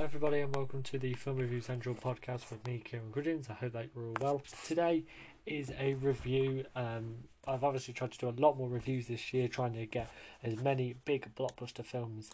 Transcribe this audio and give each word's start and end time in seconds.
everybody, 0.00 0.40
and 0.40 0.56
welcome 0.56 0.82
to 0.82 0.98
the 0.98 1.12
Film 1.12 1.36
Review 1.36 1.60
Central 1.60 1.94
podcast 1.94 2.50
with 2.50 2.66
me, 2.66 2.80
Kieran 2.82 3.10
Goodins. 3.10 3.50
I 3.50 3.52
hope 3.52 3.74
that 3.74 3.90
you're 3.94 4.06
all 4.06 4.16
well. 4.18 4.42
Today 4.66 5.04
is 5.44 5.72
a 5.78 5.92
review. 5.92 6.64
Um, 6.74 7.16
I've 7.46 7.62
obviously 7.62 7.92
tried 7.92 8.12
to 8.12 8.18
do 8.18 8.30
a 8.30 8.40
lot 8.40 8.56
more 8.56 8.70
reviews 8.70 9.08
this 9.08 9.34
year, 9.34 9.46
trying 9.46 9.74
to 9.74 9.84
get 9.84 10.10
as 10.42 10.56
many 10.56 10.94
big 11.04 11.34
blockbuster 11.34 11.84
films 11.84 12.30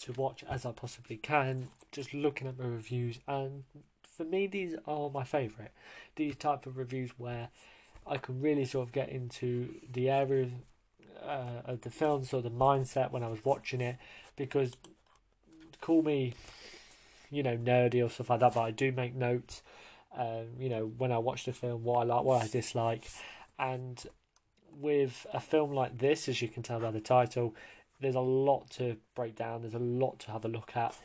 to 0.00 0.12
watch 0.14 0.42
as 0.50 0.66
I 0.66 0.72
possibly 0.72 1.16
can. 1.18 1.68
Just 1.92 2.14
looking 2.14 2.48
at 2.48 2.58
my 2.58 2.64
reviews, 2.64 3.20
and 3.28 3.62
for 4.02 4.24
me, 4.24 4.48
these 4.48 4.74
are 4.84 5.08
my 5.08 5.22
favourite. 5.22 5.70
These 6.16 6.34
type 6.34 6.66
of 6.66 6.76
reviews 6.76 7.12
where 7.16 7.50
I 8.08 8.16
can 8.16 8.40
really 8.40 8.64
sort 8.64 8.88
of 8.88 8.92
get 8.92 9.08
into 9.08 9.72
the 9.92 10.10
area 10.10 10.48
uh, 11.22 11.62
of 11.64 11.82
the 11.82 11.90
film, 11.90 12.24
so 12.24 12.40
the 12.40 12.50
mindset 12.50 13.12
when 13.12 13.22
I 13.22 13.28
was 13.28 13.44
watching 13.44 13.80
it, 13.80 13.98
because 14.34 14.72
call 15.80 16.02
me, 16.02 16.34
you 17.30 17.42
know, 17.42 17.56
nerdy 17.56 18.04
or 18.04 18.08
stuff 18.08 18.30
like 18.30 18.40
that, 18.40 18.54
but 18.54 18.62
I 18.62 18.70
do 18.70 18.92
make 18.92 19.14
notes. 19.14 19.62
Um, 20.16 20.46
you 20.58 20.68
know, 20.68 20.86
when 20.96 21.12
I 21.12 21.18
watch 21.18 21.44
the 21.44 21.52
film, 21.52 21.84
what 21.84 22.00
I 22.00 22.04
like, 22.04 22.24
what 22.24 22.42
I 22.42 22.48
dislike, 22.48 23.08
and 23.58 24.02
with 24.80 25.26
a 25.32 25.40
film 25.40 25.72
like 25.72 25.98
this, 25.98 26.28
as 26.28 26.40
you 26.40 26.48
can 26.48 26.62
tell 26.62 26.80
by 26.80 26.90
the 26.90 27.00
title, 27.00 27.54
there's 28.00 28.14
a 28.14 28.20
lot 28.20 28.70
to 28.70 28.96
break 29.14 29.36
down. 29.36 29.62
There's 29.62 29.74
a 29.74 29.78
lot 29.78 30.18
to 30.20 30.30
have 30.30 30.44
a 30.44 30.48
look 30.48 30.76
at, 30.76 30.96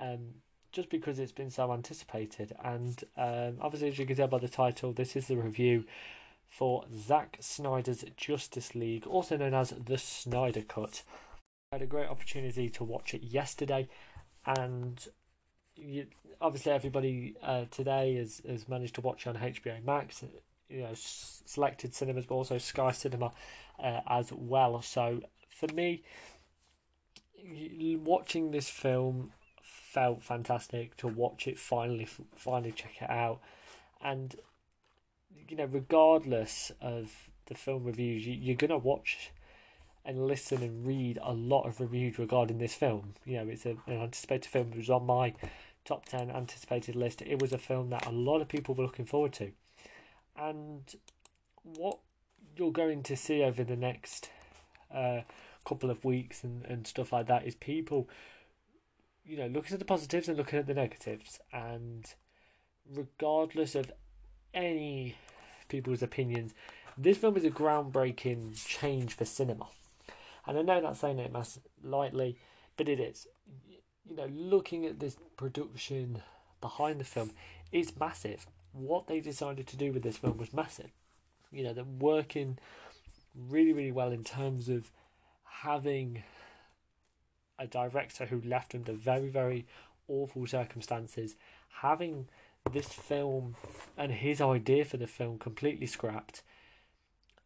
um, 0.00 0.34
just 0.72 0.88
because 0.88 1.18
it's 1.18 1.32
been 1.32 1.50
so 1.50 1.72
anticipated. 1.72 2.52
And 2.64 3.02
um, 3.16 3.58
obviously, 3.60 3.88
as 3.88 3.98
you 3.98 4.06
can 4.06 4.16
tell 4.16 4.28
by 4.28 4.38
the 4.38 4.48
title, 4.48 4.92
this 4.92 5.14
is 5.14 5.26
the 5.26 5.36
review 5.36 5.84
for 6.48 6.84
Zack 6.96 7.36
Snyder's 7.40 8.04
Justice 8.16 8.74
League, 8.74 9.06
also 9.06 9.36
known 9.36 9.54
as 9.54 9.70
the 9.70 9.98
Snyder 9.98 10.62
Cut. 10.62 11.02
I 11.70 11.76
had 11.76 11.82
a 11.82 11.86
great 11.86 12.08
opportunity 12.08 12.70
to 12.70 12.84
watch 12.84 13.12
it 13.12 13.22
yesterday, 13.22 13.88
and 14.46 15.06
you, 15.80 16.06
obviously 16.40 16.72
everybody 16.72 17.34
uh, 17.42 17.64
today 17.70 18.16
has, 18.16 18.42
has 18.48 18.68
managed 18.68 18.94
to 18.96 19.00
watch 19.00 19.26
on 19.26 19.36
HBO 19.36 19.84
Max, 19.84 20.24
you 20.68 20.82
know, 20.82 20.92
selected 20.94 21.94
cinemas, 21.94 22.26
but 22.26 22.34
also 22.34 22.58
Sky 22.58 22.92
Cinema 22.92 23.32
uh, 23.82 24.00
as 24.08 24.32
well. 24.32 24.82
So 24.82 25.22
for 25.48 25.68
me, 25.74 26.02
watching 28.04 28.50
this 28.50 28.68
film 28.68 29.32
felt 29.62 30.22
fantastic 30.22 30.96
to 30.98 31.08
watch 31.08 31.46
it 31.46 31.58
finally, 31.58 32.06
finally 32.36 32.72
check 32.72 32.96
it 33.00 33.10
out, 33.10 33.40
and 34.02 34.36
you 35.48 35.56
know, 35.56 35.64
regardless 35.64 36.72
of 36.80 37.30
the 37.46 37.54
film 37.54 37.84
reviews, 37.84 38.26
you, 38.26 38.34
you're 38.34 38.56
gonna 38.56 38.78
watch 38.78 39.30
and 40.04 40.26
listen 40.26 40.62
and 40.62 40.86
read 40.86 41.18
a 41.22 41.32
lot 41.32 41.64
of 41.64 41.80
reviews 41.80 42.18
regarding 42.18 42.58
this 42.58 42.74
film. 42.74 43.14
You 43.24 43.38
know, 43.38 43.48
it's 43.48 43.66
a, 43.66 43.76
an 43.86 44.00
anticipated 44.02 44.48
film. 44.48 44.72
It 44.72 44.78
was 44.78 44.90
on 44.90 45.06
my 45.06 45.34
top 45.84 46.06
10 46.06 46.30
anticipated 46.30 46.96
list. 46.96 47.22
It 47.22 47.40
was 47.40 47.52
a 47.52 47.58
film 47.58 47.90
that 47.90 48.06
a 48.06 48.10
lot 48.10 48.40
of 48.40 48.48
people 48.48 48.74
were 48.74 48.84
looking 48.84 49.06
forward 49.06 49.32
to. 49.34 49.52
And 50.36 50.82
what 51.62 51.98
you're 52.56 52.72
going 52.72 53.02
to 53.04 53.16
see 53.16 53.42
over 53.42 53.64
the 53.64 53.76
next 53.76 54.30
uh, 54.94 55.20
couple 55.64 55.90
of 55.90 56.04
weeks 56.04 56.44
and, 56.44 56.64
and 56.64 56.86
stuff 56.86 57.12
like 57.12 57.26
that 57.26 57.46
is 57.46 57.54
people, 57.54 58.08
you 59.24 59.36
know, 59.36 59.46
looking 59.46 59.74
at 59.74 59.78
the 59.78 59.84
positives 59.84 60.28
and 60.28 60.36
looking 60.36 60.58
at 60.58 60.66
the 60.66 60.74
negatives. 60.74 61.40
And 61.52 62.06
regardless 62.92 63.74
of 63.74 63.92
any 64.54 65.16
people's 65.68 66.02
opinions, 66.02 66.54
this 66.96 67.18
film 67.18 67.36
is 67.36 67.44
a 67.44 67.50
groundbreaking 67.50 68.64
change 68.66 69.14
for 69.14 69.24
cinema. 69.24 69.68
And 70.46 70.58
I 70.58 70.62
know 70.62 70.80
that's 70.80 71.00
saying 71.00 71.18
it 71.18 71.34
lightly, 71.82 72.38
but 72.76 72.88
it 72.88 72.98
is. 72.98 73.26
You 74.08 74.16
know, 74.16 74.28
looking 74.32 74.86
at 74.86 75.00
this 75.00 75.16
production 75.36 76.22
behind 76.60 77.00
the 77.00 77.04
film, 77.04 77.32
it's 77.72 77.98
massive. 77.98 78.46
What 78.72 79.06
they 79.06 79.20
decided 79.20 79.66
to 79.68 79.76
do 79.76 79.92
with 79.92 80.02
this 80.02 80.16
film 80.16 80.38
was 80.38 80.52
massive. 80.52 80.90
You 81.50 81.64
know, 81.64 81.72
they're 81.72 81.84
working 81.84 82.58
really, 83.34 83.72
really 83.72 83.92
well 83.92 84.10
in 84.10 84.24
terms 84.24 84.68
of 84.68 84.90
having 85.44 86.22
a 87.58 87.66
director 87.66 88.26
who 88.26 88.40
left 88.40 88.74
under 88.74 88.92
very, 88.92 89.28
very 89.28 89.66
awful 90.06 90.46
circumstances, 90.46 91.36
having 91.80 92.28
this 92.72 92.88
film 92.88 93.56
and 93.96 94.12
his 94.12 94.40
idea 94.40 94.84
for 94.84 94.96
the 94.96 95.06
film 95.06 95.38
completely 95.38 95.86
scrapped, 95.86 96.42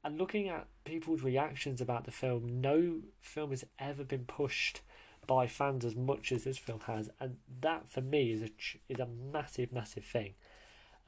and 0.04 0.18
looking 0.18 0.48
at 0.48 0.66
people's 0.84 1.22
reactions 1.22 1.80
about 1.80 2.04
the 2.04 2.10
film, 2.10 2.60
no 2.60 3.00
film 3.20 3.50
has 3.50 3.64
ever 3.78 4.04
been 4.04 4.24
pushed 4.24 4.80
by 5.26 5.46
fans 5.46 5.84
as 5.84 5.94
much 5.94 6.32
as 6.32 6.44
this 6.44 6.58
film 6.58 6.80
has, 6.86 7.10
and 7.20 7.36
that 7.60 7.88
for 7.88 8.00
me 8.00 8.32
is 8.32 8.42
a 8.42 8.50
is 8.88 9.00
a 9.00 9.08
massive, 9.32 9.72
massive 9.72 10.04
thing. 10.04 10.34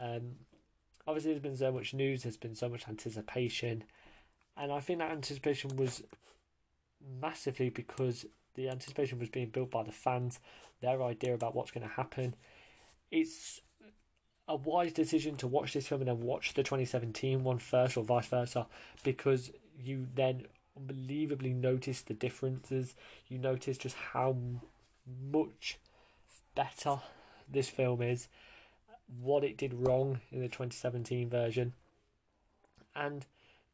Um, 0.01 0.37
obviously, 1.07 1.33
there's 1.33 1.43
been 1.43 1.57
so 1.57 1.73
much 1.73 1.95
news, 1.95 2.23
there's 2.23 2.37
been 2.37 2.55
so 2.55 2.69
much 2.69 2.89
anticipation, 2.89 3.85
and 4.57 4.73
I 4.73 4.81
think 4.81 5.01
that 5.01 5.11
anticipation 5.11 5.77
was 5.77 6.03
massively 7.21 7.71
because 7.71 8.27
the 8.55 8.69
anticipation 8.69 9.19
was 9.19 9.29
being 9.29 9.51
built 9.51 9.71
by 9.71 9.83
the 9.83 9.93
fans, 9.93 10.39
their 10.81 11.03
idea 11.03 11.35
about 11.35 11.55
what's 11.55 11.71
going 11.71 11.87
to 11.87 11.95
happen. 11.95 12.35
It's 13.11 13.61
a 14.47 14.57
wise 14.57 14.93
decision 14.93 15.37
to 15.37 15.47
watch 15.47 15.73
this 15.73 15.87
film 15.89 16.03
and 16.03 16.09
then 16.09 16.21
watch 16.21 16.55
the 16.55 16.63
2017 16.63 17.43
one 17.43 17.59
first, 17.59 17.97
or 17.97 18.05
vice 18.05 18.27
versa, 18.27 18.67
because 19.03 19.51
you 19.79 20.07
then 20.15 20.47
unbelievably 20.77 21.53
notice 21.53 22.03
the 22.03 22.15
differences. 22.15 22.95
You 23.29 23.39
notice 23.39 23.79
just 23.79 23.97
how 23.97 24.37
much 25.31 25.79
better 26.55 27.01
this 27.49 27.69
film 27.69 28.03
is, 28.03 28.29
what 29.21 29.45
it 29.45 29.57
did 29.57 29.75
wrong 29.75 30.21
in 30.31 30.41
the 30.41 30.49
2017 30.49 31.29
version, 31.29 31.75
and 32.95 33.27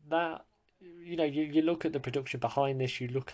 that 0.08 0.44
you 0.80 1.16
know 1.16 1.24
you, 1.24 1.42
you 1.42 1.62
look 1.62 1.84
at 1.84 1.92
the 1.92 2.00
production 2.00 2.40
behind 2.40 2.80
this, 2.80 3.00
you 3.00 3.08
look 3.08 3.32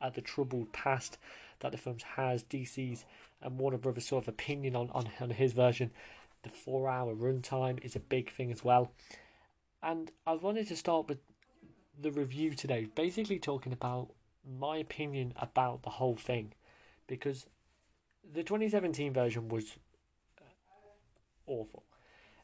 at 0.00 0.14
the 0.14 0.20
troubled 0.20 0.72
past 0.72 1.18
that 1.60 1.72
the 1.72 1.78
film 1.78 1.98
has, 2.16 2.44
DC's 2.44 3.04
and 3.42 3.58
Warner 3.58 3.78
Brothers 3.78 4.06
sort 4.06 4.24
of 4.24 4.28
opinion 4.28 4.74
on, 4.74 4.90
on, 4.90 5.08
on 5.20 5.30
his 5.30 5.52
version 5.52 5.90
the 6.42 6.50
four 6.50 6.88
hour 6.88 7.14
runtime 7.14 7.82
is 7.84 7.96
a 7.96 8.00
big 8.00 8.30
thing 8.30 8.52
as 8.52 8.64
well. 8.64 8.92
And 9.82 10.10
I 10.26 10.34
wanted 10.34 10.68
to 10.68 10.76
start 10.76 11.08
with 11.08 11.18
the 12.00 12.10
review 12.10 12.54
today, 12.54 12.88
basically 12.94 13.38
talking 13.38 13.72
about 13.72 14.08
my 14.58 14.78
opinion 14.78 15.32
about 15.36 15.82
the 15.82 15.90
whole 15.90 16.16
thing. 16.16 16.52
Because 17.06 17.46
the 18.32 18.42
2017 18.42 19.12
version 19.12 19.48
was 19.48 19.76
uh, 20.38 20.44
awful. 21.46 21.84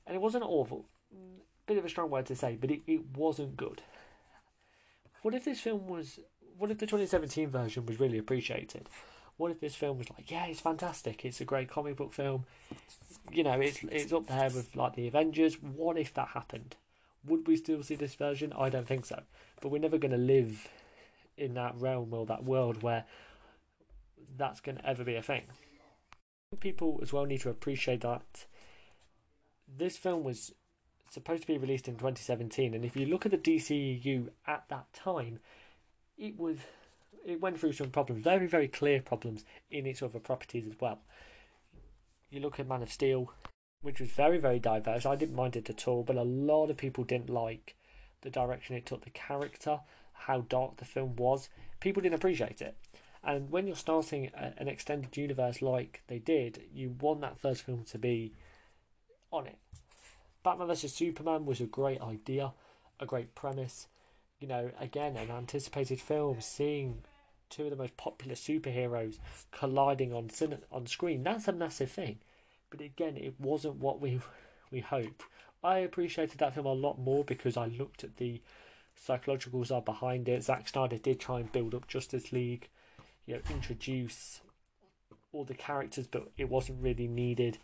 And 0.07 0.15
it 0.15 0.21
wasn't 0.21 0.45
awful, 0.45 0.87
bit 1.67 1.79
of 1.79 1.85
a 1.85 1.89
strong 1.89 2.11
word 2.11 2.27
to 2.27 2.37
say, 2.37 2.57
but 2.61 2.71
it, 2.71 2.83
it 2.87 3.17
wasn't 3.17 3.57
good. 3.57 3.83
What 5.23 5.35
if 5.35 5.45
this 5.45 5.61
film 5.61 5.87
was. 5.87 6.21
What 6.57 6.71
if 6.71 6.79
the 6.79 6.87
2017 6.87 7.49
version 7.49 7.85
was 7.87 7.99
really 7.99 8.19
appreciated? 8.19 8.89
What 9.37 9.51
if 9.51 9.59
this 9.59 9.75
film 9.75 9.99
was 9.99 10.09
like, 10.11 10.31
yeah, 10.31 10.47
it's 10.47 10.61
fantastic, 10.61 11.25
it's 11.25 11.41
a 11.41 11.45
great 11.45 11.69
comic 11.69 11.97
book 11.97 12.13
film, 12.13 12.45
you 13.33 13.43
know, 13.43 13.61
it's 13.61 13.83
it's 13.91 14.13
up 14.13 14.27
there 14.29 14.51
with 14.51 14.77
like 14.77 14.95
the 14.95 15.09
Avengers. 15.09 15.55
What 15.61 15.99
if 15.99 16.15
that 16.15 16.29
happened? 16.29 16.77
Would 17.27 17.47
we 17.47 17.57
still 17.57 17.83
see 17.83 17.95
this 17.95 18.15
version? 18.15 18.53
I 18.57 18.69
don't 18.69 18.87
think 18.87 19.07
so. 19.07 19.23
But 19.61 19.71
we're 19.71 19.79
never 19.79 19.99
going 19.99 20.13
to 20.13 20.19
live 20.19 20.69
in 21.37 21.55
that 21.55 21.75
realm 21.77 22.13
or 22.13 22.27
that 22.27 22.45
world 22.45 22.83
where 22.83 23.05
that's 24.37 24.61
going 24.61 24.79
to 24.79 24.87
ever 24.87 25.05
be 25.05 25.15
a 25.15 25.23
thing. 25.23 25.45
People 26.61 27.01
as 27.03 27.13
well 27.13 27.25
need 27.25 27.41
to 27.41 27.51
appreciate 27.51 28.03
that 28.03 28.47
this 29.67 29.97
film 29.97 30.23
was 30.23 30.53
supposed 31.11 31.43
to 31.43 31.49
be 31.49 31.59
released 31.59 31.89
in 31.89 31.95
2017, 31.95 32.75
and 32.75 32.85
if 32.85 32.97
you 32.97 33.07
look 33.07 33.27
at 33.27 33.33
the 33.33 33.39
DCU 33.39 34.29
at 34.47 34.65
that 34.69 34.93
time, 34.93 35.41
it 36.17 36.39
was 36.39 36.59
it 37.27 37.41
went 37.41 37.59
through 37.59 37.73
some 37.73 37.91
problems, 37.91 38.23
very 38.23 38.47
very 38.47 38.69
clear 38.69 39.01
problems 39.01 39.45
in 39.71 39.87
its 39.87 40.03
other 40.03 40.21
properties 40.21 40.67
as 40.67 40.79
well 40.81 41.01
you 42.35 42.41
look 42.41 42.59
at 42.59 42.69
Man 42.69 42.83
of 42.83 42.91
Steel, 42.91 43.33
which 43.85 44.01
was 44.01 44.09
very, 44.09 44.39
very 44.39 44.59
diverse. 44.59 45.05
I 45.05 45.15
didn't 45.15 45.37
mind 45.37 45.57
it 45.57 45.69
at 45.69 45.87
all, 45.87 46.03
but 46.03 46.17
a 46.17 46.23
lot 46.23 46.71
of 46.71 46.79
people 46.79 47.05
didn't 47.05 47.29
like 47.29 47.77
the 48.23 48.31
direction 48.31 48.75
it 48.75 48.87
took 48.87 49.05
the 49.05 49.11
character, 49.11 49.81
how 50.15 50.41
dark 50.49 50.79
the 50.79 50.87
film 50.87 51.17
was. 51.17 51.51
People 51.81 52.01
didn't 52.03 52.15
appreciate 52.15 52.63
it. 52.63 52.79
And 53.23 53.51
when 53.51 53.67
you're 53.67 53.77
starting 53.77 54.31
an 54.35 54.69
extended 54.69 55.15
universe 55.15 55.61
like 55.61 56.03
they 56.07 56.19
did, 56.19 56.63
you 56.73 56.97
want 56.99 57.21
that 57.21 57.39
first 57.39 57.63
film 57.63 57.85
to 57.91 57.99
be 57.99 58.33
on 59.31 59.47
it. 59.47 59.59
Batman 60.43 60.69
vs 60.69 60.95
Superman 60.95 61.45
was 61.45 61.61
a 61.61 61.67
great 61.67 62.01
idea, 62.01 62.53
a 62.99 63.05
great 63.05 63.35
premise. 63.35 63.89
You 64.41 64.49
know, 64.49 64.71
again, 64.81 65.17
an 65.17 65.31
anticipated 65.31 66.01
film, 66.01 66.41
seeing 66.41 67.03
two 67.51 67.65
of 67.65 67.71
the 67.71 67.77
most 67.77 67.99
popular 67.99 68.35
superheroes 68.35 69.19
colliding 69.53 70.15
on 70.15 70.31
on 70.73 70.87
screen. 70.87 71.23
That's 71.23 71.49
a 71.49 71.53
massive 71.53 71.91
thing. 71.91 72.19
But 72.77 72.85
again, 72.85 73.17
it 73.17 73.39
wasn't 73.39 73.77
what 73.77 74.01
we 74.01 74.21
we 74.73 74.81
hoped. 74.81 75.23
I 75.63 75.79
appreciated 75.79 76.39
that 76.39 76.55
film 76.55 76.67
a 76.67 76.73
lot 76.73 76.99
more 76.99 77.23
because 77.23 77.57
I 77.57 77.67
looked 77.67 78.03
at 78.03 78.17
the 78.17 78.43
psychological 78.97 79.65
side 79.65 79.85
behind 79.85 80.29
it. 80.29 80.43
Zack 80.43 80.67
Snyder 80.67 80.99
did 80.99 81.21
try 81.21 81.39
and 81.39 81.53
build 81.53 81.75
up 81.75 81.87
Justice 81.87 82.33
League, 82.33 82.69
you 83.27 83.35
know, 83.35 83.41
introduce 83.49 84.41
all 85.33 85.45
the 85.45 85.55
characters, 85.55 86.09
but 86.09 86.33
it 86.37 86.49
wasn't 86.49 86.83
really 86.83 87.07
needed 87.07 87.59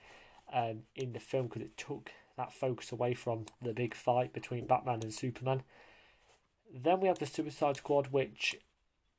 um, 0.52 0.82
in 0.94 1.12
the 1.12 1.18
film 1.18 1.48
because 1.48 1.62
it 1.62 1.76
took 1.76 2.12
that 2.36 2.52
focus 2.52 2.92
away 2.92 3.12
from 3.14 3.46
the 3.60 3.72
big 3.72 3.96
fight 3.96 4.32
between 4.32 4.68
Batman 4.68 5.00
and 5.02 5.12
Superman. 5.12 5.64
Then 6.72 7.00
we 7.00 7.08
have 7.08 7.18
the 7.18 7.26
Suicide 7.26 7.78
Squad, 7.78 8.12
which 8.12 8.54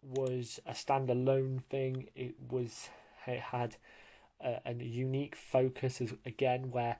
was 0.01 0.61
a 0.65 0.71
standalone 0.71 1.63
thing. 1.65 2.07
It 2.15 2.35
was 2.49 2.87
it 3.27 3.41
had 3.41 3.75
a, 4.43 4.73
unique 4.73 5.35
focus 5.35 6.01
is 6.01 6.13
again 6.25 6.71
where 6.71 6.97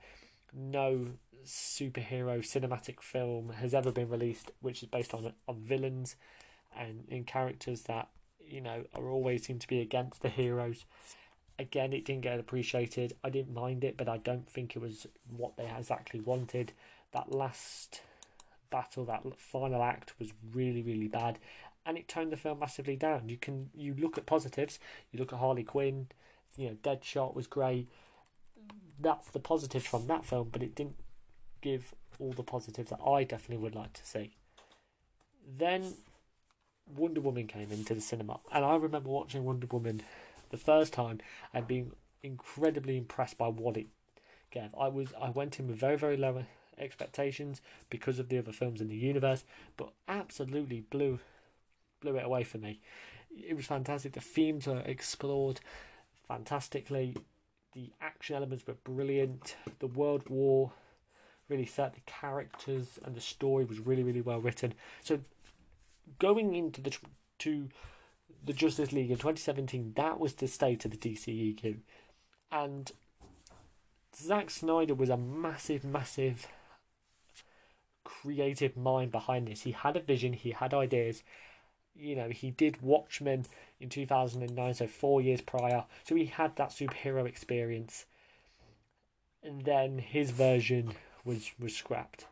no 0.52 1.06
superhero 1.44 2.38
cinematic 2.38 3.00
film 3.00 3.50
has 3.50 3.74
ever 3.74 3.90
been 3.90 4.08
released, 4.08 4.50
which 4.60 4.82
is 4.82 4.88
based 4.88 5.14
on 5.14 5.32
on 5.48 5.60
villains 5.60 6.16
and 6.76 7.04
in 7.08 7.24
characters 7.24 7.82
that 7.82 8.08
you 8.40 8.60
know 8.60 8.84
are 8.94 9.08
always 9.08 9.44
seem 9.44 9.58
to 9.58 9.68
be 9.68 9.80
against 9.80 10.22
the 10.22 10.28
heroes. 10.28 10.84
Again, 11.58 11.92
it 11.92 12.04
didn't 12.04 12.22
get 12.22 12.40
appreciated. 12.40 13.14
I 13.22 13.30
didn't 13.30 13.54
mind 13.54 13.84
it, 13.84 13.96
but 13.96 14.08
I 14.08 14.16
don't 14.16 14.48
think 14.48 14.74
it 14.74 14.80
was 14.80 15.06
what 15.28 15.56
they 15.56 15.70
exactly 15.70 16.20
wanted. 16.20 16.72
That 17.12 17.30
last 17.32 18.00
battle, 18.70 19.04
that 19.04 19.22
final 19.38 19.82
act, 19.82 20.14
was 20.18 20.32
really 20.54 20.82
really 20.82 21.08
bad, 21.08 21.38
and 21.84 21.98
it 21.98 22.08
toned 22.08 22.32
the 22.32 22.36
film 22.36 22.60
massively 22.60 22.96
down. 22.96 23.28
You 23.28 23.36
can 23.36 23.70
you 23.74 23.94
look 23.98 24.16
at 24.18 24.26
positives. 24.26 24.78
You 25.10 25.18
look 25.18 25.32
at 25.32 25.38
Harley 25.38 25.64
Quinn. 25.64 26.08
You 26.56 26.68
know, 26.68 26.76
Deadshot 26.82 27.34
was 27.34 27.46
great. 27.46 27.88
That's 29.00 29.28
the 29.30 29.38
positives 29.38 29.86
from 29.86 30.06
that 30.06 30.24
film, 30.24 30.50
but 30.52 30.62
it 30.62 30.74
didn't 30.74 30.96
give 31.60 31.94
all 32.18 32.32
the 32.32 32.42
positives 32.42 32.90
that 32.90 33.00
I 33.06 33.24
definitely 33.24 33.62
would 33.62 33.74
like 33.74 33.92
to 33.94 34.06
see. 34.06 34.36
Then 35.58 35.94
Wonder 36.96 37.20
Woman 37.20 37.46
came 37.46 37.72
into 37.72 37.94
the 37.94 38.00
cinema, 38.00 38.40
and 38.52 38.64
I 38.64 38.76
remember 38.76 39.08
watching 39.08 39.44
Wonder 39.44 39.66
Woman 39.70 40.02
the 40.50 40.56
first 40.56 40.92
time 40.92 41.20
and 41.52 41.66
being 41.66 41.92
incredibly 42.22 42.96
impressed 42.96 43.38
by 43.38 43.48
what 43.48 43.76
it 43.76 43.86
gave. 44.50 44.74
I 44.78 44.88
was 44.88 45.12
I 45.20 45.30
went 45.30 45.58
in 45.58 45.66
with 45.68 45.78
very 45.78 45.96
very 45.96 46.16
low 46.16 46.44
expectations 46.78 47.60
because 47.90 48.18
of 48.18 48.28
the 48.28 48.38
other 48.38 48.52
films 48.52 48.80
in 48.80 48.88
the 48.88 48.96
universe, 48.96 49.44
but 49.76 49.92
absolutely 50.08 50.80
blew 50.80 51.18
blew 52.00 52.16
it 52.16 52.24
away 52.24 52.44
for 52.44 52.58
me. 52.58 52.80
It 53.30 53.56
was 53.56 53.66
fantastic. 53.66 54.12
The 54.12 54.20
themes 54.20 54.66
were 54.66 54.80
explored 54.80 55.60
fantastically. 56.32 57.14
The 57.74 57.90
action 58.00 58.36
elements 58.36 58.66
were 58.66 58.76
brilliant. 58.84 59.56
The 59.80 59.86
World 59.86 60.28
War 60.30 60.72
really 61.48 61.66
set 61.66 61.94
the 61.94 62.00
characters 62.06 62.98
and 63.04 63.14
the 63.14 63.20
story 63.20 63.64
was 63.66 63.78
really 63.78 64.02
really 64.02 64.22
well 64.22 64.40
written. 64.40 64.72
So 65.02 65.20
going 66.18 66.54
into 66.54 66.80
the 66.80 66.96
to 67.40 67.68
the 68.44 68.54
Justice 68.54 68.92
League 68.92 69.10
in 69.10 69.16
2017, 69.16 69.92
that 69.96 70.18
was 70.18 70.34
the 70.34 70.48
state 70.48 70.84
of 70.84 70.90
the 70.90 70.96
DCEU, 70.96 71.76
and 72.50 72.90
Zack 74.16 74.50
Snyder 74.50 74.94
was 74.94 75.10
a 75.10 75.16
massive, 75.16 75.84
massive 75.84 76.48
creative 78.04 78.76
mind 78.76 79.12
behind 79.12 79.48
this. 79.48 79.62
He 79.62 79.72
had 79.72 79.96
a 79.96 80.00
vision, 80.00 80.32
he 80.32 80.50
had 80.50 80.72
ideas. 80.74 81.22
You 81.94 82.16
know, 82.16 82.30
he 82.30 82.50
did 82.50 82.82
Watchmen 82.82 83.44
in 83.82 83.88
2009, 83.88 84.74
so 84.74 84.86
four 84.86 85.20
years 85.20 85.40
prior. 85.40 85.84
So 86.04 86.14
he 86.14 86.26
had 86.26 86.56
that 86.56 86.70
superhero 86.70 87.26
experience. 87.26 88.06
And 89.42 89.64
then 89.64 89.98
his 89.98 90.30
version 90.30 90.94
was 91.24 91.50
was 91.58 91.74
scrapped, 91.74 92.26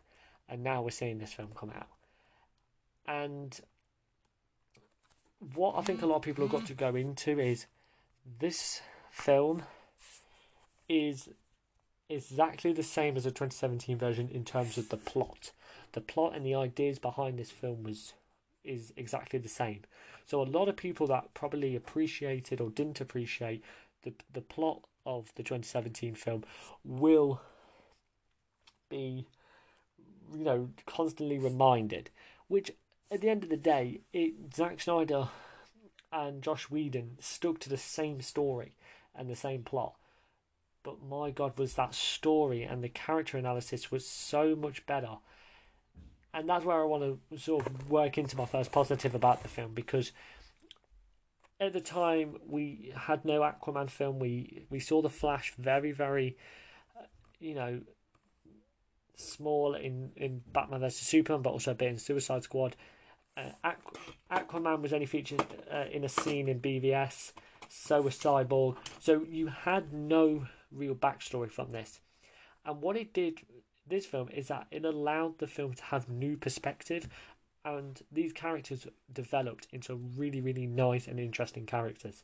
and 0.49 0.63
now 0.63 0.83
we're 0.83 0.91
seeing 0.91 1.19
this 1.19 1.33
film 1.33 1.51
come 1.57 1.71
out. 1.71 1.89
And 3.07 3.59
what 5.55 5.77
I 5.77 5.83
think 5.83 6.03
a 6.03 6.07
lot 6.07 6.17
of 6.17 6.23
people 6.23 6.45
have 6.45 6.53
got 6.53 6.67
to 6.67 6.75
go 6.75 6.95
into 6.95 7.41
is 7.41 7.67
this 8.39 8.81
film 9.11 9.65
is 10.89 11.29
exactly 12.09 12.73
the 12.73 12.83
same 12.83 13.17
as 13.17 13.25
the 13.25 13.31
2017 13.31 13.97
version 13.97 14.29
in 14.29 14.45
terms 14.45 14.79
of 14.79 14.89
the 14.89 14.97
plot. 14.97 15.51
The 15.93 16.01
plot 16.01 16.37
and 16.37 16.47
the 16.47 16.55
ideas 16.55 17.01
behind 17.01 17.39
this 17.39 17.51
film 17.51 17.83
was 17.83 18.13
is 18.65 18.93
exactly 18.97 19.39
the 19.39 19.49
same. 19.49 19.83
So 20.27 20.43
a 20.43 20.45
lot 20.45 20.69
of 20.69 20.77
people 20.77 21.07
that 21.09 21.35
probably 21.35 21.77
appreciated 21.77 22.61
or 22.61 22.71
didn't 22.71 23.01
appreciate 23.01 23.65
the 24.03 24.13
the 24.33 24.41
plot 24.41 24.85
of 25.07 25.33
the 25.35 25.43
2017 25.43 26.15
film 26.15 26.45
will 26.85 27.41
be 28.89 29.27
you 30.33 30.45
know 30.45 30.71
constantly 30.87 31.39
reminded 31.39 32.11
which 32.49 32.73
at 33.11 33.21
the 33.21 33.29
end 33.29 33.43
of 33.43 33.51
the 33.51 33.57
day, 33.57 34.01
it 34.13 34.55
Zack 34.55 34.81
Snyder 34.81 35.29
and 36.13 36.43
Joss 36.43 36.71
Whedon 36.71 37.17
stuck 37.21 37.59
to 37.61 37.69
the 37.69 37.77
same 37.77 38.21
story 38.21 38.77
and 39.15 39.29
the 39.29 39.37
same 39.37 39.65
plot. 39.65 39.95
But 40.83 41.03
my 41.03 41.31
God, 41.31 41.59
was 41.59 41.75
that 41.75 41.95
story 41.95 42.63
and 42.63 42.83
the 42.83 42.89
character 42.89 43.37
analysis 43.37 43.91
was 43.91 44.07
so 44.07 44.55
much 44.55 44.87
better. 44.87 45.19
And 46.33 46.49
that's 46.49 46.65
where 46.65 46.81
I 46.81 46.85
want 46.85 47.21
to 47.31 47.39
sort 47.39 47.67
of 47.67 47.91
work 47.91 48.17
into 48.17 48.37
my 48.37 48.47
first 48.47 48.71
positive 48.71 49.15
about 49.15 49.43
the 49.43 49.49
film 49.49 49.75
because 49.75 50.13
at 51.61 51.73
the 51.73 51.81
time 51.81 52.37
we 52.47 52.93
had 52.97 53.25
no 53.25 53.41
Aquaman 53.41 53.91
film. 53.91 54.19
We 54.19 54.67
we 54.71 54.81
saw 54.81 55.03
the 55.03 55.11
Flash 55.11 55.53
very 55.59 55.93
very, 55.93 56.37
uh, 56.99 57.05
you 57.39 57.55
know, 57.55 57.81
small 59.15 59.75
in 59.75 60.13
in 60.17 60.43
Batman 60.53 60.81
vs 60.81 61.07
Superman, 61.07 61.43
but 61.43 61.51
also 61.51 61.73
a 61.73 61.75
bit 61.75 61.89
in 61.89 61.99
Suicide 61.99 62.45
Squad. 62.45 62.77
Uh, 63.37 63.73
Aquaman 64.31 64.83
was 64.83 64.93
only 64.93 65.07
featured 65.07 65.45
uh, 65.73 65.85
in 65.91 66.05
a 66.05 66.09
scene 66.09 66.49
in 66.49 66.61
BVS. 66.61 67.33
So 67.69 68.03
was 68.03 68.19
Cyborg. 68.19 68.77
So 68.99 69.25
you 69.29 69.47
had 69.47 69.93
no 69.93 70.47
real 70.73 70.95
backstory 70.95 71.51
from 71.51 71.71
this. 71.71 72.01
And 72.65 72.83
what 72.83 72.97
it 72.97 73.15
did, 73.15 73.39
this 73.87 74.07
film, 74.07 74.29
is 74.31 74.49
that 74.49 74.67
it 74.71 74.85
allowed 74.85 75.39
the 75.39 75.47
film 75.47 75.75
to 75.75 75.85
have 75.85 76.09
new 76.09 76.37
perspective, 76.37 77.09
and 77.65 78.03
these 78.11 78.33
characters 78.33 78.87
developed 79.13 79.67
into 79.73 79.95
really, 79.95 80.41
really 80.41 80.67
nice 80.67 81.07
and 81.07 81.21
interesting 81.21 81.67
characters. 81.67 82.23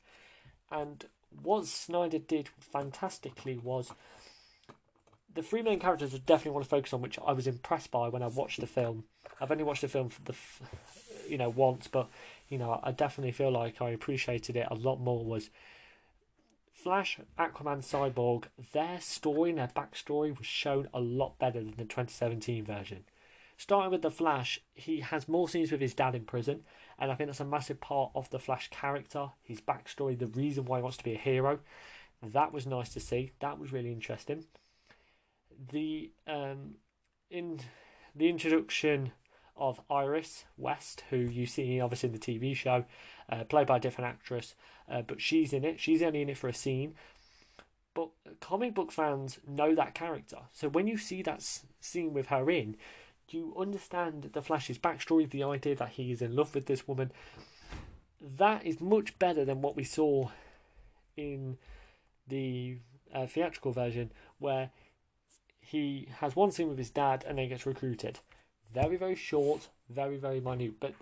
And 0.70 1.04
what 1.42 1.66
Snyder 1.66 2.18
did 2.18 2.48
fantastically 2.58 3.58
was 3.58 3.92
the 5.34 5.42
three 5.42 5.62
main 5.62 5.78
characters 5.78 6.14
I 6.14 6.18
definitely 6.18 6.52
want 6.52 6.64
to 6.64 6.70
focus 6.70 6.92
on, 6.92 7.02
which 7.02 7.18
I 7.24 7.32
was 7.32 7.46
impressed 7.46 7.90
by 7.90 8.08
when 8.08 8.22
I 8.22 8.28
watched 8.28 8.60
the 8.60 8.66
film. 8.66 9.04
I've 9.40 9.50
only 9.50 9.64
watched 9.64 9.82
the 9.82 9.88
film 9.88 10.08
for 10.08 10.22
the, 10.22 10.34
you 11.28 11.36
know, 11.36 11.50
once, 11.50 11.88
but 11.88 12.08
you 12.48 12.58
know, 12.58 12.80
I 12.82 12.92
definitely 12.92 13.32
feel 13.32 13.50
like 13.50 13.82
I 13.82 13.90
appreciated 13.90 14.56
it 14.56 14.66
a 14.70 14.74
lot 14.74 15.00
more. 15.00 15.24
Was 15.24 15.50
Flash, 16.86 17.18
Aquaman, 17.36 17.82
Cyborg, 17.82 18.44
their 18.72 19.00
story 19.00 19.50
and 19.50 19.58
their 19.58 19.66
backstory 19.66 20.38
was 20.38 20.46
shown 20.46 20.88
a 20.94 21.00
lot 21.00 21.36
better 21.36 21.58
than 21.58 21.72
the 21.72 21.82
2017 21.82 22.64
version. 22.64 23.02
Starting 23.56 23.90
with 23.90 24.02
the 24.02 24.10
Flash, 24.12 24.60
he 24.72 25.00
has 25.00 25.26
more 25.26 25.48
scenes 25.48 25.72
with 25.72 25.80
his 25.80 25.94
dad 25.94 26.14
in 26.14 26.24
prison, 26.24 26.62
and 26.96 27.10
I 27.10 27.16
think 27.16 27.26
that's 27.26 27.40
a 27.40 27.44
massive 27.44 27.80
part 27.80 28.12
of 28.14 28.30
the 28.30 28.38
Flash 28.38 28.70
character, 28.70 29.30
his 29.42 29.60
backstory, 29.60 30.16
the 30.16 30.28
reason 30.28 30.64
why 30.64 30.78
he 30.78 30.82
wants 30.84 30.98
to 30.98 31.02
be 31.02 31.14
a 31.14 31.18
hero. 31.18 31.58
That 32.22 32.52
was 32.52 32.68
nice 32.68 32.90
to 32.90 33.00
see. 33.00 33.32
That 33.40 33.58
was 33.58 33.72
really 33.72 33.90
interesting 33.90 34.44
the 35.72 36.12
um, 36.28 36.76
in 37.30 37.58
the 38.14 38.28
introduction 38.28 39.10
of 39.56 39.80
Iris 39.90 40.44
West, 40.56 41.04
who 41.10 41.16
you 41.16 41.46
see 41.46 41.80
obviously 41.80 42.08
in 42.08 42.12
the 42.12 42.18
TV 42.18 42.54
show, 42.54 42.84
uh, 43.28 43.44
played 43.44 43.66
by 43.66 43.78
a 43.78 43.80
different 43.80 44.10
actress, 44.10 44.54
uh, 44.90 45.02
but 45.02 45.20
she's 45.20 45.52
in 45.52 45.64
it. 45.64 45.80
She's 45.80 46.02
only 46.02 46.22
in 46.22 46.28
it 46.28 46.38
for 46.38 46.48
a 46.48 46.54
scene. 46.54 46.94
But 47.94 48.10
comic 48.40 48.74
book 48.74 48.92
fans 48.92 49.38
know 49.46 49.74
that 49.74 49.94
character. 49.94 50.38
So 50.52 50.68
when 50.68 50.86
you 50.86 50.98
see 50.98 51.22
that 51.22 51.42
scene 51.80 52.12
with 52.12 52.26
her 52.26 52.50
in, 52.50 52.76
you 53.30 53.54
understand 53.58 54.30
the 54.32 54.42
Flash's 54.42 54.78
backstory, 54.78 55.28
the 55.28 55.42
idea 55.42 55.74
that 55.76 55.90
he 55.90 56.12
is 56.12 56.22
in 56.22 56.36
love 56.36 56.54
with 56.54 56.66
this 56.66 56.86
woman. 56.86 57.10
That 58.20 58.64
is 58.64 58.80
much 58.80 59.18
better 59.18 59.44
than 59.44 59.62
what 59.62 59.76
we 59.76 59.84
saw 59.84 60.28
in 61.16 61.56
the 62.28 62.78
uh, 63.14 63.26
theatrical 63.26 63.72
version, 63.72 64.12
where 64.38 64.70
he 65.60 66.08
has 66.20 66.36
one 66.36 66.52
scene 66.52 66.68
with 66.68 66.78
his 66.78 66.90
dad 66.90 67.24
and 67.26 67.38
then 67.38 67.48
gets 67.48 67.66
recruited. 67.66 68.20
Very, 68.74 68.96
very 68.96 69.14
short, 69.14 69.68
very, 69.88 70.16
very 70.16 70.40
minute. 70.40 70.74
But 70.80 70.94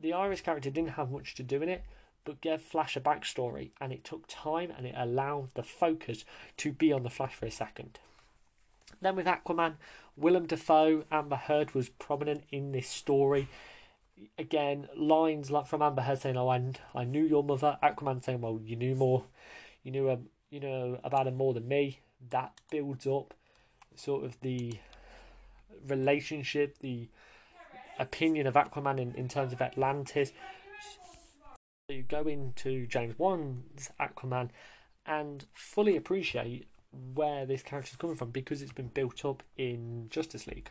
the 0.00 0.12
Iris 0.12 0.40
character 0.40 0.70
didn't 0.70 0.92
have 0.92 1.10
much 1.10 1.34
to 1.36 1.42
do 1.42 1.62
in 1.62 1.68
it, 1.68 1.84
but 2.24 2.40
gave 2.40 2.60
Flash 2.60 2.96
a 2.96 3.00
backstory, 3.00 3.70
and 3.80 3.92
it 3.92 4.04
took 4.04 4.24
time 4.28 4.72
and 4.76 4.86
it 4.86 4.94
allowed 4.96 5.50
the 5.54 5.62
focus 5.62 6.24
to 6.58 6.72
be 6.72 6.92
on 6.92 7.02
the 7.02 7.10
Flash 7.10 7.34
for 7.34 7.46
a 7.46 7.50
second. 7.50 7.98
Then 9.00 9.16
with 9.16 9.26
Aquaman, 9.26 9.74
Willem 10.16 10.46
Dafoe, 10.46 11.04
Amber 11.10 11.36
Heard 11.36 11.74
was 11.74 11.88
prominent 11.88 12.44
in 12.50 12.72
this 12.72 12.88
story. 12.88 13.48
Again, 14.36 14.88
lines 14.96 15.50
like 15.50 15.66
from 15.66 15.82
Amber 15.82 16.02
Heard 16.02 16.20
saying, 16.20 16.36
"Oh, 16.36 16.48
I, 16.48 16.72
I 16.94 17.04
knew 17.04 17.24
your 17.24 17.44
mother." 17.44 17.78
Aquaman 17.82 18.24
saying, 18.24 18.40
"Well, 18.40 18.60
you 18.64 18.74
knew 18.74 18.96
more, 18.96 19.24
you 19.84 19.92
knew 19.92 20.10
um, 20.10 20.26
you 20.50 20.58
know 20.58 20.98
about 21.04 21.28
him 21.28 21.36
more 21.36 21.54
than 21.54 21.68
me." 21.68 22.00
that 22.30 22.52
builds 22.70 23.06
up 23.06 23.34
sort 23.94 24.24
of 24.24 24.40
the 24.40 24.74
relationship, 25.86 26.78
the 26.80 27.08
opinion 27.98 28.46
of 28.46 28.54
Aquaman 28.54 29.00
in, 29.00 29.14
in 29.14 29.28
terms 29.28 29.52
of 29.52 29.60
Atlantis. 29.60 30.32
you 31.88 32.02
go 32.02 32.22
into 32.22 32.86
James 32.86 33.18
Wan's 33.18 33.90
Aquaman 34.00 34.50
and 35.06 35.46
fully 35.54 35.96
appreciate 35.96 36.68
where 37.14 37.46
this 37.46 37.62
character 37.62 37.90
is 37.92 37.96
coming 37.96 38.16
from 38.16 38.30
because 38.30 38.62
it's 38.62 38.72
been 38.72 38.88
built 38.88 39.24
up 39.24 39.42
in 39.56 40.06
Justice 40.10 40.46
League. 40.46 40.70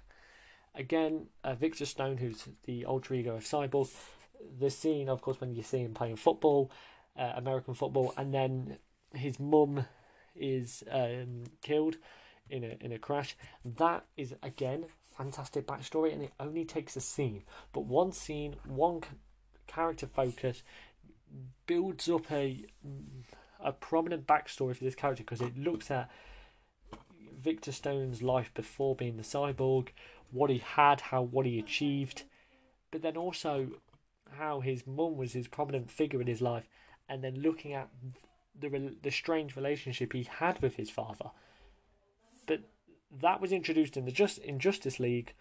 Again, 0.76 1.28
uh, 1.44 1.56
Victor 1.56 1.86
Stone, 1.86 2.18
who's 2.18 2.48
the 2.66 2.86
alter 2.86 3.16
ego 3.16 3.36
of 3.36 3.44
Cyborg, 3.44 3.90
the 4.60 4.70
scene, 4.70 5.10
of 5.10 5.22
course, 5.22 5.42
when 5.42 5.56
you 5.56 5.64
see 5.64 5.80
him 5.80 5.94
playing 5.94 6.18
football, 6.18 6.72
uh, 7.18 7.34
American 7.36 7.74
football, 7.74 8.14
and 8.16 8.34
then 8.34 8.78
his 9.14 9.40
mum 9.40 9.86
is 10.36 10.84
um, 10.92 11.44
killed 11.62 11.98
in 12.50 12.64
a 12.64 12.78
in 12.82 12.92
a 12.92 13.00
crash. 13.00 13.36
That 13.64 14.06
is 14.16 14.36
again 14.44 14.86
fantastic 15.18 15.66
backstory, 15.66 16.14
and 16.14 16.22
it 16.24 16.34
only 16.40 16.66
takes 16.66 16.96
a 16.96 17.02
scene, 17.02 17.44
but 17.74 17.86
one 17.86 18.12
scene, 18.12 18.56
one 18.66 19.02
character 19.66 20.08
focus 20.08 20.64
builds 21.66 22.10
up 22.10 22.32
a 22.32 22.66
a 23.60 23.72
prominent 23.72 24.28
backstory 24.28 24.76
for 24.76 24.84
this 24.84 24.96
character 24.96 25.24
because 25.24 25.42
it 25.42 25.58
looks 25.58 25.90
at 25.90 26.10
Victor 27.40 27.72
Stone's 27.72 28.22
life 28.22 28.52
before 28.54 28.96
being 28.96 29.18
the 29.18 29.24
cyborg, 29.24 29.90
what 30.32 30.50
he 30.50 30.60
had, 30.60 31.02
how 31.02 31.22
what 31.22 31.46
he 31.46 31.60
achieved, 31.60 32.24
but 32.92 33.02
then 33.02 33.18
also 33.18 33.70
how 34.32 34.60
his 34.60 34.86
mum 34.86 35.18
was 35.18 35.34
his 35.34 35.48
prominent 35.48 35.90
figure 35.90 36.22
in 36.22 36.28
his 36.28 36.42
life, 36.42 36.68
and 37.10 37.24
then 37.24 37.42
looking 37.42 37.74
at 37.74 37.90
the 38.60 38.96
the 39.02 39.12
strange 39.12 39.56
relationship 39.56 40.14
he 40.14 40.24
had 40.24 40.62
with 40.62 40.76
his 40.76 40.90
father. 40.90 41.32
That 43.22 43.42
was 43.42 43.52
introduced 43.52 43.98
in 43.98 44.06
the 44.06 44.12
just 44.12 44.38
in 44.40 44.60
Justice 44.60 45.00
League, 45.00 45.34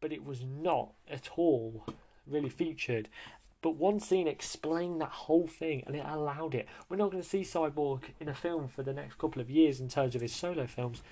but 0.00 0.12
it 0.12 0.24
was 0.24 0.42
not 0.42 0.92
at 1.08 1.30
all 1.36 1.84
really 2.26 2.48
featured. 2.48 3.08
But 3.62 3.76
one 3.76 4.00
scene 4.00 4.26
explained 4.26 5.00
that 5.00 5.10
whole 5.10 5.46
thing 5.46 5.82
and 5.86 5.94
it 5.94 6.04
allowed 6.06 6.54
it. 6.54 6.66
We're 6.88 6.96
not 6.96 7.10
going 7.10 7.22
to 7.22 7.28
see 7.28 7.42
Cyborg 7.42 8.04
in 8.18 8.28
a 8.28 8.34
film 8.34 8.68
for 8.68 8.82
the 8.82 8.94
next 8.94 9.18
couple 9.18 9.42
of 9.42 9.50
years 9.50 9.80
in 9.80 9.88
terms 9.88 10.14
of 10.14 10.22
his 10.22 10.34
solo 10.34 10.66
films. 10.66 11.02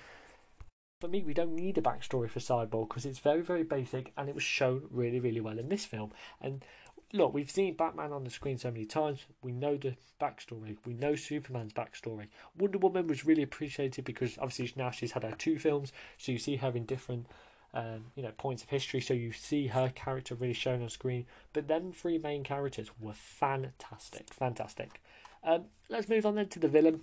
For 0.99 1.07
me, 1.07 1.23
we 1.23 1.33
don't 1.33 1.55
need 1.55 1.77
a 1.77 1.81
backstory 1.81 2.29
for 2.29 2.39
Cyborg 2.39 2.89
because 2.89 3.05
it's 3.05 3.19
very, 3.19 3.41
very 3.41 3.63
basic 3.63 4.11
and 4.17 4.27
it 4.27 4.35
was 4.35 4.43
shown 4.43 4.87
really, 4.89 5.19
really 5.19 5.39
well 5.39 5.59
in 5.59 5.69
this 5.69 5.85
film. 5.85 6.11
And 6.41 6.65
look, 7.13 7.33
we've 7.33 7.51
seen 7.51 7.75
Batman 7.75 8.11
on 8.11 8.23
the 8.23 8.29
screen 8.29 8.57
so 8.57 8.71
many 8.71 8.85
times. 8.85 9.25
We 9.41 9.51
know 9.51 9.77
the 9.77 9.95
backstory. 10.21 10.77
We 10.85 10.93
know 10.93 11.15
Superman's 11.15 11.73
backstory. 11.73 12.27
Wonder 12.57 12.77
Woman 12.77 13.07
was 13.07 13.25
really 13.25 13.43
appreciated 13.43 14.05
because 14.05 14.37
obviously 14.37 14.71
now 14.75 14.91
she's 14.91 15.13
had 15.13 15.23
her 15.23 15.35
two 15.37 15.57
films, 15.57 15.91
so 16.17 16.31
you 16.31 16.37
see 16.37 16.57
her 16.57 16.71
in 16.75 16.85
different 16.85 17.27
um, 17.73 18.05
you 18.15 18.23
know, 18.23 18.31
points 18.37 18.63
of 18.63 18.69
history. 18.69 19.01
So 19.01 19.13
you 19.13 19.31
see 19.31 19.67
her 19.67 19.89
character 19.89 20.35
really 20.35 20.53
shown 20.53 20.81
on 20.81 20.89
screen. 20.89 21.25
But 21.53 21.67
them 21.67 21.91
three 21.91 22.17
main 22.17 22.43
characters 22.43 22.91
were 22.99 23.13
fantastic, 23.13 24.33
fantastic. 24.33 25.01
Um, 25.43 25.65
let's 25.89 26.09
move 26.09 26.25
on 26.25 26.35
then 26.35 26.49
to 26.49 26.59
the 26.59 26.67
villain. 26.67 27.01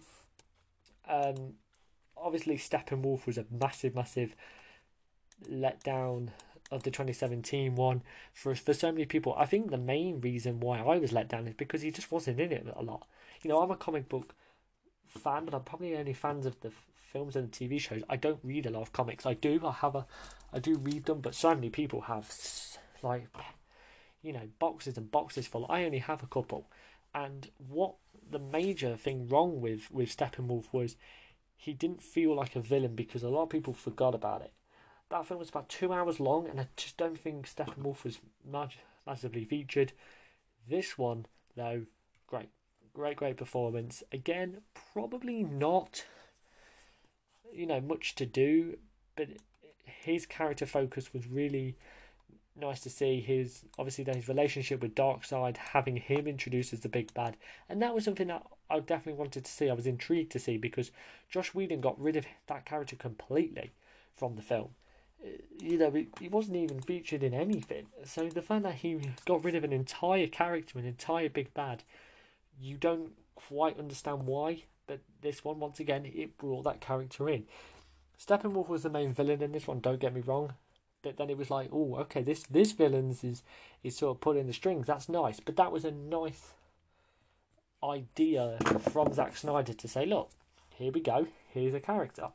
Um, 1.09 1.55
obviously, 2.17 2.59
Steppenwolf 2.59 3.27
was 3.27 3.39
a 3.39 3.47
massive, 3.51 3.95
massive 3.95 4.35
letdown 5.51 6.31
of 6.71 6.83
the 6.83 6.91
2017 6.91 7.75
one 7.77 8.03
for 8.33 8.55
for 8.55 8.75
so 8.75 8.91
many 8.91 9.05
people. 9.05 9.35
I 9.37 9.47
think 9.47 9.71
the 9.71 9.79
main 9.79 10.21
reason 10.21 10.61
why 10.61 10.81
I 10.81 10.99
was 10.99 11.13
let 11.13 11.29
down 11.29 11.47
is 11.47 11.55
because 11.55 11.83
he 11.83 11.91
just 11.91 12.11
wasn't 12.11 12.41
in 12.41 12.53
it 12.53 12.67
a 12.75 12.83
lot. 12.83 13.07
You 13.43 13.51
know, 13.51 13.61
I'm 13.61 13.71
a 13.71 13.77
comic 13.77 14.09
book 14.09 14.35
fan, 15.07 15.45
but 15.45 15.55
I'm 15.55 15.63
probably 15.63 15.97
only 15.97 16.13
fans 16.13 16.47
of 16.47 16.61
the 16.61 16.73
films 16.97 17.37
and 17.37 17.51
TV 17.51 17.81
shows. 17.81 18.03
I 18.09 18.17
don't 18.17 18.41
read 18.43 18.67
a 18.67 18.71
lot 18.71 18.83
of 18.83 18.93
comics. 18.93 19.27
I 19.27 19.35
do. 19.35 19.61
I 19.65 19.73
have 19.73 19.95
a 19.95 20.07
I 20.53 20.59
do 20.59 20.77
read 20.77 21.05
them, 21.05 21.21
but 21.21 21.35
so 21.35 21.55
many 21.55 21.71
people 21.71 22.03
have 22.03 22.31
like 23.03 23.29
you 24.23 24.33
know 24.33 24.49
boxes 24.59 24.97
and 24.97 25.11
boxes 25.11 25.47
full. 25.47 25.67
I 25.69 25.85
only 25.85 25.99
have 25.99 26.23
a 26.23 26.27
couple, 26.27 26.69
and 27.15 27.51
what 27.69 27.95
the 28.29 28.39
major 28.39 28.97
thing 28.97 29.29
wrong 29.29 29.61
with 29.61 29.91
with 29.91 30.15
Steppenwolf 30.15 30.67
was 30.73 30.97
he 31.57 31.73
didn't 31.73 32.03
feel 32.03 32.35
like 32.35 32.57
a 32.57 32.61
villain 32.61 32.95
because 32.95 33.23
a 33.23 33.29
lot 33.29 33.45
of 33.45 33.51
people 33.51 33.73
forgot 33.73 34.15
about 34.15 34.43
it. 34.43 34.53
That 35.09 35.27
film 35.27 35.39
was 35.39 35.49
about 35.49 35.69
two 35.69 35.93
hours 35.93 36.19
long, 36.19 36.49
and 36.49 36.61
I 36.61 36.67
just 36.77 36.97
don't 36.97 37.19
think 37.19 37.47
Steppenwolf 37.47 38.05
was 38.05 38.19
much, 38.45 38.79
massively 39.07 39.45
featured. 39.45 39.93
This 40.69 40.99
one, 40.99 41.27
though, 41.57 41.83
great, 42.27 42.49
great, 42.93 43.17
great 43.17 43.37
performance. 43.37 44.03
Again, 44.11 44.63
probably 44.93 45.45
not, 45.45 46.05
you 47.53 47.67
know, 47.67 47.81
much 47.81 48.17
to 48.17 48.27
do, 48.27 48.79
but 49.15 49.29
his 49.85 50.27
character 50.27 50.67
focus 50.67 51.13
was 51.13 51.29
really 51.29 51.77
nice 52.57 52.81
to 52.81 52.91
see. 52.91 53.21
His 53.21 53.65
obviously 53.79 54.03
then 54.03 54.17
his 54.17 54.29
relationship 54.29 54.83
with 54.83 54.97
Darkseid, 54.97 55.57
having 55.57 55.97
him 55.97 56.27
introduced 56.27 56.73
as 56.73 56.81
the 56.81 56.89
big 56.89 57.15
bad, 57.15 57.37
and 57.69 57.81
that 57.81 57.95
was 57.95 58.05
something 58.05 58.27
that 58.27 58.45
I 58.69 58.81
definitely 58.81 59.21
wanted 59.21 59.45
to 59.45 59.51
see. 59.51 59.71
I 59.71 59.75
was 59.75 59.87
intrigued 59.87 60.33
to 60.33 60.39
see 60.41 60.57
because 60.57 60.91
Joss 61.31 61.55
Whedon 61.55 61.81
got 61.81 62.01
rid 62.01 62.17
of 62.17 62.27
that 62.49 62.65
character 62.65 62.97
completely 62.97 63.73
from 64.17 64.35
the 64.35 64.43
film. 64.43 64.71
You 65.59 65.79
know, 65.79 65.93
he 66.21 66.29
wasn't 66.29 66.57
even 66.57 66.81
featured 66.81 67.23
in 67.23 67.35
anything. 67.35 67.87
So 68.05 68.29
the 68.29 68.43
fact 68.43 68.63
that 68.65 68.75
he 68.75 69.01
got 69.25 69.45
rid 69.45 69.55
of 69.55 69.65
an 69.65 69.73
entire 69.73 70.27
character, 70.27 70.79
an 70.79 70.87
entire 70.87 71.29
big 71.29 71.53
bad, 71.55 71.83
you 72.61 72.77
don't 72.77 73.13
quite 73.35 73.79
understand 73.79 74.27
why. 74.27 74.65
But 74.87 75.01
this 75.21 75.45
one, 75.45 75.59
once 75.59 75.81
again, 75.81 76.07
it 76.07 76.39
brought 76.39 76.65
that 76.65 76.81
character 76.81 77.29
in. 77.29 77.47
Steppenwolf 78.19 78.69
was 78.69 78.83
the 78.83 78.91
main 78.91 79.13
villain 79.13 79.43
in 79.43 79.53
this 79.53 79.67
one. 79.67 79.81
Don't 79.81 80.01
get 80.01 80.15
me 80.15 80.21
wrong, 80.21 80.55
but 81.03 81.17
then 81.17 81.29
it 81.29 81.37
was 81.37 81.51
like, 81.51 81.69
oh, 81.73 81.97
okay, 81.97 82.23
this 82.23 82.45
this 82.45 82.73
villain's 82.73 83.23
is 83.23 83.43
is 83.83 83.97
sort 83.97 84.17
of 84.17 84.21
pulling 84.21 84.47
the 84.47 84.53
strings. 84.53 84.87
That's 84.87 85.09
nice, 85.09 85.41
but 85.41 85.57
that 85.57 85.73
was 85.73 85.85
a 85.85 85.91
nice 85.91 86.55
idea 87.83 88.59
from 88.91 89.13
Zack 89.13 89.37
Snyder 89.37 89.75
to 89.75 89.89
say, 89.89 90.07
look, 90.07 90.31
here 90.71 90.93
we 90.93 91.01
go. 91.01 91.27
Here's 91.53 91.75
a 91.75 91.81
character. 91.81 92.29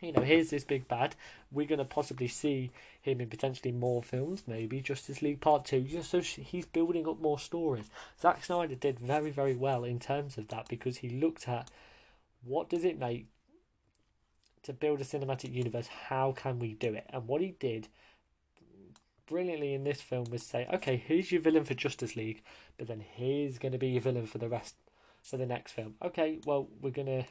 You 0.00 0.12
know, 0.12 0.22
here's 0.22 0.50
this 0.50 0.64
big 0.64 0.88
bad. 0.88 1.14
We're 1.50 1.66
going 1.66 1.78
to 1.78 1.84
possibly 1.84 2.28
see 2.28 2.70
him 3.00 3.20
in 3.20 3.28
potentially 3.28 3.72
more 3.72 4.02
films, 4.02 4.42
maybe 4.46 4.80
Justice 4.80 5.22
League 5.22 5.40
Part 5.40 5.64
2, 5.64 5.82
just 5.82 6.10
so 6.10 6.20
he's 6.20 6.66
building 6.66 7.08
up 7.08 7.20
more 7.20 7.38
stories. 7.38 7.90
Zack 8.20 8.44
Snyder 8.44 8.74
did 8.74 9.00
very, 9.00 9.30
very 9.30 9.54
well 9.54 9.84
in 9.84 9.98
terms 9.98 10.36
of 10.36 10.48
that 10.48 10.68
because 10.68 10.98
he 10.98 11.08
looked 11.08 11.48
at 11.48 11.70
what 12.44 12.68
does 12.68 12.84
it 12.84 12.98
make 12.98 13.26
to 14.66 14.72
build 14.72 15.00
a 15.00 15.04
cinematic 15.04 15.52
universe, 15.52 15.86
how 16.08 16.32
can 16.32 16.58
we 16.58 16.74
do 16.74 16.92
it? 16.92 17.06
And 17.10 17.26
what 17.26 17.40
he 17.40 17.54
did 17.58 17.88
brilliantly 19.26 19.74
in 19.74 19.84
this 19.84 20.00
film 20.00 20.26
was 20.30 20.42
say, 20.42 20.66
okay, 20.72 20.96
here's 20.96 21.32
your 21.32 21.40
villain 21.40 21.64
for 21.64 21.74
Justice 21.74 22.16
League, 22.16 22.42
but 22.76 22.88
then 22.88 23.00
here's 23.00 23.58
going 23.58 23.72
to 23.72 23.78
be 23.78 23.88
your 23.88 24.02
villain 24.02 24.26
for 24.26 24.38
the 24.38 24.48
rest 24.48 24.74
for 25.22 25.36
the 25.36 25.46
next 25.46 25.72
film. 25.72 25.94
Okay, 26.02 26.40
well, 26.44 26.68
we're 26.80 26.90
going 26.90 27.06
to, 27.06 27.24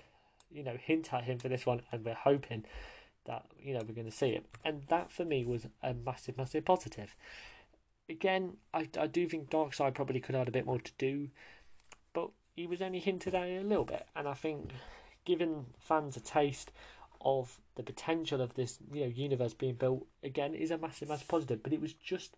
you 0.51 0.63
know, 0.63 0.77
hint 0.81 1.13
at 1.13 1.23
him 1.23 1.39
for 1.39 1.49
this 1.49 1.65
one, 1.65 1.81
and 1.91 2.05
we're 2.05 2.13
hoping 2.13 2.65
that, 3.25 3.45
you 3.59 3.73
know, 3.73 3.81
we're 3.87 3.95
going 3.95 4.09
to 4.09 4.15
see 4.15 4.29
it. 4.29 4.45
And 4.63 4.83
that 4.89 5.11
for 5.11 5.25
me 5.25 5.45
was 5.45 5.67
a 5.81 5.93
massive, 5.93 6.37
massive 6.37 6.65
positive. 6.65 7.15
Again, 8.07 8.57
I, 8.73 8.87
I 8.99 9.07
do 9.07 9.27
think 9.27 9.49
Darkseid 9.49 9.95
probably 9.95 10.19
could 10.19 10.35
have 10.35 10.41
had 10.41 10.47
a 10.47 10.51
bit 10.51 10.65
more 10.65 10.79
to 10.79 10.91
do, 10.97 11.29
but 12.13 12.29
he 12.55 12.67
was 12.67 12.81
only 12.81 12.99
hinted 12.99 13.33
at 13.33 13.47
a 13.47 13.61
little 13.61 13.85
bit, 13.85 14.05
and 14.15 14.27
I 14.27 14.33
think 14.33 14.71
giving 15.25 15.65
fans 15.79 16.15
a 16.15 16.21
taste 16.21 16.71
of 17.21 17.59
the 17.75 17.83
potential 17.83 18.39
of 18.39 18.53
this 18.53 18.77
you 18.93 19.01
know 19.01 19.07
universe 19.07 19.53
being 19.53 19.73
built 19.73 20.05
again 20.23 20.53
is 20.53 20.69
a 20.69 20.77
massive 20.77 21.09
massive 21.09 21.27
positive 21.27 21.63
but 21.63 21.73
it 21.73 21.81
was 21.81 21.93
just 21.93 22.37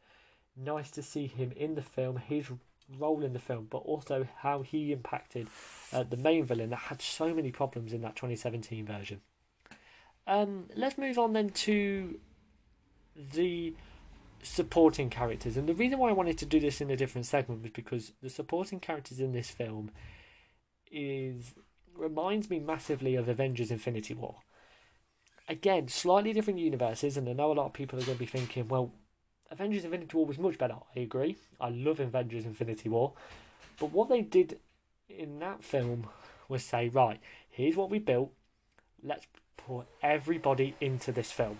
nice 0.55 0.89
to 0.89 1.03
see 1.03 1.27
him 1.27 1.51
in 1.55 1.75
the 1.75 1.81
film 1.81 2.17
his 2.17 2.49
role 2.97 3.23
in 3.23 3.33
the 3.33 3.39
film 3.39 3.67
but 3.69 3.79
also 3.79 4.27
how 4.37 4.61
he 4.61 4.91
impacted 4.91 5.47
uh, 5.91 6.03
the 6.03 6.17
main 6.17 6.45
villain 6.45 6.69
that 6.69 6.77
had 6.77 7.01
so 7.01 7.33
many 7.33 7.51
problems 7.51 7.93
in 7.93 8.01
that 8.01 8.15
2017 8.15 8.85
version. 8.85 9.21
Um, 10.25 10.65
let's 10.75 10.97
move 10.97 11.17
on 11.17 11.33
then 11.33 11.49
to 11.49 12.19
the 13.33 13.73
supporting 14.43 15.09
characters. 15.09 15.57
And 15.57 15.67
the 15.67 15.73
reason 15.73 15.99
why 15.99 16.09
i 16.09 16.13
wanted 16.13 16.37
to 16.39 16.45
do 16.45 16.59
this 16.59 16.81
in 16.81 16.91
a 16.91 16.97
different 16.97 17.25
segment 17.25 17.61
was 17.61 17.71
because 17.71 18.13
the 18.21 18.29
supporting 18.29 18.79
characters 18.79 19.19
in 19.19 19.31
this 19.31 19.49
film 19.49 19.91
is 20.91 21.53
reminds 21.95 22.49
me 22.49 22.59
massively 22.59 23.15
of 23.15 23.27
avengers 23.27 23.71
infinity 23.71 24.13
war. 24.13 24.35
Again, 25.49 25.87
slightly 25.87 26.33
different 26.33 26.59
universes, 26.59 27.17
and 27.17 27.27
I 27.27 27.33
know 27.33 27.51
a 27.51 27.53
lot 27.53 27.67
of 27.67 27.73
people 27.73 27.97
are 27.97 28.03
going 28.03 28.17
to 28.17 28.19
be 28.19 28.25
thinking, 28.25 28.67
well, 28.67 28.91
Avengers 29.51 29.85
Infinity 29.85 30.15
War 30.15 30.25
was 30.25 30.37
much 30.37 30.57
better. 30.57 30.75
I 30.95 30.99
agree. 30.99 31.37
I 31.59 31.69
love 31.69 31.99
Avengers 31.99 32.45
Infinity 32.45 32.89
War. 32.89 33.13
But 33.79 33.91
what 33.91 34.09
they 34.09 34.21
did 34.21 34.59
in 35.09 35.39
that 35.39 35.63
film 35.63 36.07
was 36.49 36.63
say, 36.63 36.89
right, 36.89 37.19
here's 37.49 37.75
what 37.75 37.89
we 37.89 37.99
built. 37.99 38.31
Let's 39.03 39.27
put 39.55 39.85
everybody 40.01 40.75
into 40.81 41.11
this 41.11 41.31
film. 41.31 41.59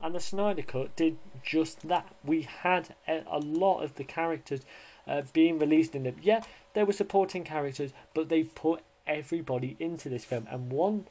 And 0.00 0.14
the 0.14 0.20
Snyder 0.20 0.62
Cut 0.62 0.94
did 0.94 1.18
just 1.42 1.88
that. 1.88 2.14
We 2.24 2.42
had 2.42 2.94
a, 3.08 3.40
lot 3.40 3.82
of 3.82 3.96
the 3.96 4.04
characters 4.04 4.60
uh, 5.08 5.22
being 5.32 5.58
released 5.58 5.96
in 5.96 6.06
it. 6.06 6.16
Yeah, 6.22 6.42
they 6.74 6.84
were 6.84 6.92
supporting 6.92 7.42
characters, 7.42 7.92
but 8.14 8.28
they 8.28 8.44
put 8.44 8.82
everybody 9.06 9.76
into 9.80 10.08
this 10.08 10.24
film. 10.24 10.46
And 10.50 10.70
one 10.70 11.06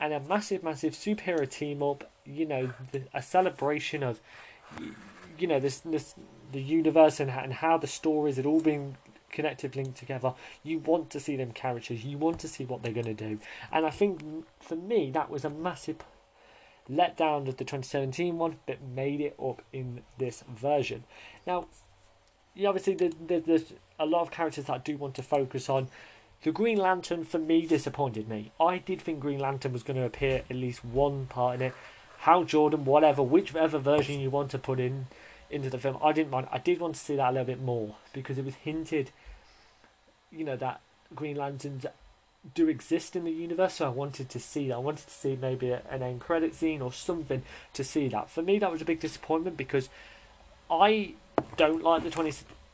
and 0.00 0.12
a 0.12 0.18
massive, 0.18 0.64
massive 0.64 0.94
superhero 0.94 1.48
team 1.48 1.82
up. 1.82 2.10
You 2.24 2.46
know, 2.46 2.72
a 3.14 3.22
celebration 3.22 4.02
of, 4.02 4.20
you 5.38 5.46
know, 5.46 5.60
this 5.60 5.78
this 5.80 6.14
the 6.52 6.62
universe 6.62 7.20
and, 7.20 7.30
and 7.30 7.52
how 7.52 7.78
the 7.78 7.86
stories 7.86 8.36
had 8.36 8.46
all 8.46 8.60
been 8.60 8.96
connected, 9.30 9.74
linked 9.74 9.96
together. 9.96 10.34
You 10.62 10.78
want 10.78 11.10
to 11.10 11.20
see 11.20 11.36
them 11.36 11.52
characters. 11.52 12.04
You 12.04 12.18
want 12.18 12.38
to 12.40 12.48
see 12.48 12.64
what 12.64 12.82
they're 12.82 12.92
going 12.92 13.06
to 13.06 13.14
do. 13.14 13.38
And 13.72 13.86
I 13.86 13.90
think 13.90 14.20
for 14.60 14.76
me 14.76 15.10
that 15.12 15.30
was 15.30 15.44
a 15.44 15.50
massive 15.50 15.96
letdown 16.90 17.48
of 17.48 17.56
the 17.56 17.64
2017 17.64 18.38
one, 18.38 18.58
but 18.66 18.82
made 18.82 19.20
it 19.20 19.34
up 19.42 19.62
in 19.72 20.02
this 20.18 20.44
version. 20.48 21.04
Now, 21.46 21.66
yeah, 22.54 22.68
obviously 22.68 22.94
there's 22.94 23.72
a 23.98 24.06
lot 24.06 24.22
of 24.22 24.30
characters 24.30 24.66
that 24.66 24.72
I 24.72 24.78
do 24.78 24.96
want 24.96 25.14
to 25.16 25.22
focus 25.22 25.68
on. 25.68 25.88
The 26.42 26.52
Green 26.52 26.78
Lantern 26.78 27.24
for 27.24 27.38
me 27.38 27.66
disappointed 27.66 28.28
me. 28.28 28.50
I 28.60 28.78
did 28.78 29.00
think 29.00 29.20
Green 29.20 29.38
Lantern 29.38 29.72
was 29.72 29.84
going 29.84 29.96
to 29.96 30.04
appear 30.04 30.42
at 30.50 30.56
least 30.56 30.84
one 30.84 31.26
part 31.26 31.56
in 31.56 31.62
it. 31.62 31.74
Hal 32.22 32.44
Jordan, 32.44 32.84
whatever, 32.84 33.20
whichever 33.20 33.78
version 33.78 34.20
you 34.20 34.30
want 34.30 34.52
to 34.52 34.58
put 34.58 34.78
in 34.78 35.06
into 35.50 35.68
the 35.68 35.78
film, 35.78 35.98
I 36.00 36.12
didn't 36.12 36.30
mind. 36.30 36.46
I 36.52 36.58
did 36.58 36.78
want 36.78 36.94
to 36.94 37.00
see 37.00 37.16
that 37.16 37.30
a 37.30 37.32
little 37.32 37.46
bit 37.46 37.60
more 37.60 37.96
because 38.12 38.38
it 38.38 38.44
was 38.44 38.54
hinted, 38.54 39.10
you 40.30 40.44
know, 40.44 40.54
that 40.54 40.80
Green 41.16 41.36
Lanterns 41.36 41.84
do 42.54 42.68
exist 42.68 43.16
in 43.16 43.24
the 43.24 43.32
universe. 43.32 43.74
So 43.74 43.86
I 43.86 43.88
wanted 43.88 44.28
to 44.28 44.38
see 44.38 44.68
that. 44.68 44.74
I 44.74 44.78
wanted 44.78 45.08
to 45.08 45.12
see 45.12 45.34
maybe 45.34 45.72
an 45.72 46.02
end 46.02 46.20
credit 46.20 46.54
scene 46.54 46.80
or 46.80 46.92
something 46.92 47.42
to 47.74 47.82
see 47.82 48.06
that. 48.08 48.30
For 48.30 48.40
me, 48.40 48.60
that 48.60 48.70
was 48.70 48.82
a 48.82 48.84
big 48.84 49.00
disappointment 49.00 49.56
because 49.56 49.88
I 50.70 51.14
don't 51.56 51.82
like 51.82 52.04
the 52.04 52.10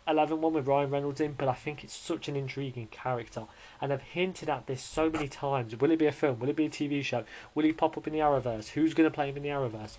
2011 0.09 0.41
one 0.41 0.55
with 0.55 0.67
Ryan 0.67 0.91
Reynolds 0.91 1.21
in, 1.21 1.33
but 1.33 1.49
I 1.49 1.53
think 1.53 1.85
it's 1.85 1.95
such 1.95 2.29
an 2.29 2.37
intriguing 2.37 2.87
character. 2.91 3.45
And 3.79 3.93
I've 3.93 4.01
hinted 4.01 4.49
at 4.49 4.67
this 4.67 4.83
so 4.83 5.11
many 5.11 5.29
times. 5.29 5.77
Will 5.77 5.91
it 5.91 5.99
be 5.99 6.07
a 6.07 6.13
film? 6.13 6.39
Will 6.39 6.49
it 6.49 6.57
be 6.57 6.65
a 6.65 6.71
TV 6.71 7.05
show? 7.05 7.25
Will 7.55 7.65
he 7.65 7.73
pop 7.73 7.99
up 7.99 8.07
in 8.07 8.15
the 8.15 8.21
Arrowverse? 8.21 8.69
Who's 8.71 8.95
going 8.95 9.09
to 9.09 9.15
play 9.15 9.29
him 9.29 9.37
in 9.37 9.43
the 9.43 9.51
Arrowverse? 9.51 9.99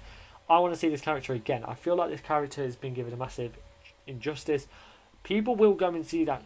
I 0.50 0.58
want 0.58 0.74
to 0.74 0.80
see 0.80 0.90
this 0.90 1.02
character 1.02 1.34
again. 1.34 1.64
I 1.64 1.76
feel 1.76 1.96
like 1.96 2.10
this 2.10 2.22
character 2.22 2.64
has 2.64 2.76
been 2.76 2.96
given 2.96 3.14
a 3.14 3.18
massive 3.18 3.54
injustice. 4.08 4.68
People 5.22 5.56
will 5.56 5.76
go 5.76 5.90
and 5.90 6.06
see 6.06 6.26
that 6.26 6.42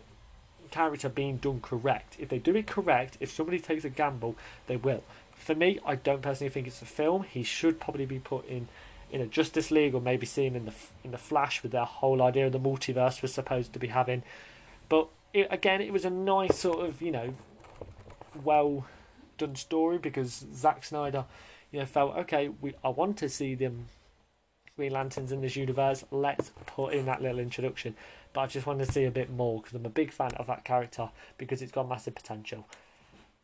character 0.70 1.08
being 1.08 1.38
done 1.38 1.62
correct. 1.62 2.18
If 2.20 2.28
they 2.28 2.40
do 2.40 2.56
it 2.58 2.68
correct, 2.68 3.16
if 3.22 3.32
somebody 3.32 3.60
takes 3.60 3.86
a 3.86 3.90
gamble, 3.90 4.36
they 4.68 4.76
will. 4.76 5.04
For 5.36 5.56
me, 5.56 5.80
I 5.86 5.96
don't 5.96 6.22
personally 6.22 6.52
think 6.52 6.68
it's 6.68 6.82
a 6.82 6.86
film. 6.86 7.24
He 7.24 7.44
should 7.44 7.80
probably 7.80 8.06
be 8.06 8.20
put 8.20 8.46
in 8.46 8.68
in 9.14 9.22
a 9.22 9.28
Justice 9.28 9.70
League 9.70 9.94
or 9.94 10.02
maybe 10.02 10.26
seen 10.26 10.56
in 10.56 10.66
the 10.66 10.74
in 11.04 11.12
the 11.12 11.18
Flash 11.20 11.62
with 11.62 11.72
their 11.72 11.86
whole 11.86 12.22
idea 12.22 12.48
of 12.48 12.52
the 12.52 12.60
multiverse 12.60 13.22
was 13.22 13.32
supposed 13.32 13.72
to 13.74 13.80
be 13.80 13.88
having. 13.88 14.24
But 14.90 15.08
it, 15.34 15.48
again, 15.52 15.82
it 15.82 15.94
was 15.94 16.04
a 16.04 16.10
nice 16.10 16.58
sort 16.58 16.84
of 16.84 17.02
you 17.02 17.12
know, 17.12 17.36
well 18.44 18.88
done 19.38 19.56
story 19.56 20.00
because 20.00 20.46
Zack 20.54 20.84
Snyder, 20.84 21.26
you 21.72 21.80
know, 21.80 21.86
felt 21.86 22.18
okay. 22.18 22.50
We 22.60 22.74
I 22.84 22.90
want 22.90 23.18
to 23.18 23.30
see 23.30 23.54
them 23.54 23.86
Green 24.76 24.92
Lanterns 24.92 25.32
in 25.32 25.42
this 25.42 25.56
universe. 25.56 26.04
Let's 26.10 26.52
put 26.66 26.94
in 26.94 27.06
that 27.06 27.22
little 27.22 27.40
introduction. 27.40 27.96
But 28.34 28.42
I 28.42 28.48
just 28.48 28.66
want 28.66 28.80
to 28.80 28.92
see 28.92 29.04
a 29.04 29.12
bit 29.12 29.30
more 29.30 29.62
because 29.62 29.76
I'm 29.76 29.86
a 29.86 29.90
big 29.90 30.12
fan 30.12 30.32
of 30.38 30.48
that 30.48 30.66
character 30.66 31.10
because 31.38 31.62
it's 31.62 31.72
got 31.72 31.88
massive 31.88 32.16
potential. 32.16 32.66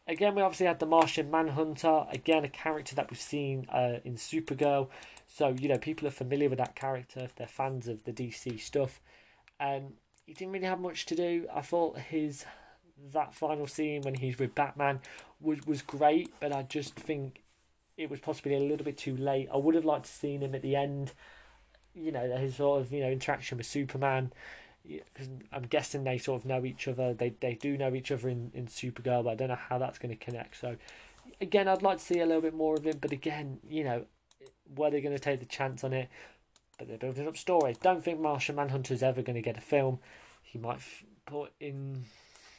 Again, 0.09 0.33
we 0.33 0.41
obviously 0.41 0.65
had 0.65 0.79
the 0.79 0.87
Martian 0.87 1.29
Manhunter. 1.29 2.05
Again, 2.11 2.43
a 2.43 2.49
character 2.49 2.95
that 2.95 3.11
we've 3.11 3.21
seen 3.21 3.67
uh, 3.71 3.99
in 4.03 4.15
Supergirl. 4.15 4.89
So, 5.27 5.49
you 5.49 5.69
know, 5.69 5.77
people 5.77 6.07
are 6.07 6.11
familiar 6.11 6.49
with 6.49 6.57
that 6.57 6.75
character 6.75 7.19
if 7.19 7.35
they're 7.35 7.45
fans 7.45 7.87
of 7.87 8.03
the 8.05 8.11
DC 8.11 8.59
stuff. 8.59 9.01
Um, 9.59 9.93
he 10.25 10.33
didn't 10.33 10.53
really 10.53 10.65
have 10.65 10.79
much 10.79 11.05
to 11.07 11.15
do. 11.15 11.45
I 11.53 11.61
thought 11.61 11.99
his 11.99 12.43
that 13.13 13.35
final 13.35 13.67
scene 13.67 14.01
when 14.01 14.15
he's 14.15 14.39
with 14.39 14.55
Batman 14.55 14.99
was 15.39 15.59
was 15.67 15.83
great, 15.83 16.33
but 16.39 16.51
I 16.55 16.63
just 16.63 16.95
think 16.95 17.43
it 17.95 18.09
was 18.09 18.19
possibly 18.19 18.55
a 18.55 18.59
little 18.59 18.85
bit 18.85 18.97
too 18.97 19.15
late. 19.15 19.47
I 19.53 19.57
would 19.57 19.75
have 19.75 19.85
liked 19.85 20.05
to 20.05 20.11
seen 20.11 20.41
him 20.41 20.55
at 20.55 20.63
the 20.63 20.75
end. 20.75 21.13
You 21.93 22.11
know, 22.11 22.35
his 22.35 22.55
sort 22.55 22.81
of 22.81 22.91
you 22.91 23.01
know 23.01 23.11
interaction 23.11 23.59
with 23.59 23.67
Superman. 23.67 24.33
Because 24.89 25.29
I'm 25.51 25.63
guessing 25.63 26.03
they 26.03 26.17
sort 26.17 26.41
of 26.41 26.45
know 26.47 26.65
each 26.65 26.87
other. 26.87 27.13
They 27.13 27.33
they 27.39 27.55
do 27.55 27.77
know 27.77 27.93
each 27.93 28.11
other 28.11 28.29
in 28.29 28.51
in 28.53 28.67
Supergirl, 28.67 29.23
but 29.23 29.31
I 29.31 29.35
don't 29.35 29.49
know 29.49 29.55
how 29.55 29.77
that's 29.77 29.99
going 29.99 30.15
to 30.15 30.25
connect. 30.25 30.59
So 30.59 30.75
again, 31.41 31.67
I'd 31.67 31.81
like 31.81 31.99
to 31.99 32.03
see 32.03 32.19
a 32.19 32.25
little 32.25 32.41
bit 32.41 32.53
more 32.53 32.75
of 32.75 32.85
him. 32.85 32.97
But 32.99 33.11
again, 33.11 33.59
you 33.67 33.83
know, 33.83 34.05
were 34.75 34.89
they 34.89 35.01
going 35.01 35.15
to 35.15 35.21
take 35.21 35.39
the 35.39 35.45
chance 35.45 35.83
on 35.83 35.93
it? 35.93 36.09
But 36.77 36.87
they're 36.87 36.97
building 36.97 37.27
up 37.27 37.37
stories. 37.37 37.77
Don't 37.77 38.03
think 38.03 38.19
Martian 38.19 38.55
Manhunter 38.55 38.93
is 38.93 39.03
ever 39.03 39.21
going 39.21 39.35
to 39.35 39.41
get 39.41 39.57
a 39.57 39.61
film. 39.61 39.99
He 40.41 40.57
might 40.57 40.77
f- 40.77 41.03
put 41.25 41.51
in 41.59 42.05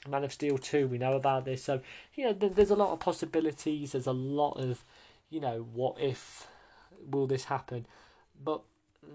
Man 0.09 0.24
of 0.24 0.33
Steel 0.33 0.59
2. 0.59 0.88
We 0.88 0.98
know 0.98 1.14
about 1.14 1.46
this. 1.46 1.64
So, 1.64 1.81
you 2.14 2.24
know, 2.24 2.33
there's 2.33 2.70
a 2.70 2.76
lot 2.76 2.92
of 2.92 3.00
possibilities. 3.00 3.92
There's 3.92 4.07
a 4.07 4.12
lot 4.12 4.61
of, 4.61 4.85
you 5.31 5.40
know, 5.40 5.66
what 5.72 5.98
if 5.98 6.46
will 7.11 7.26
this 7.26 7.44
happen? 7.44 7.87
But 8.42 8.61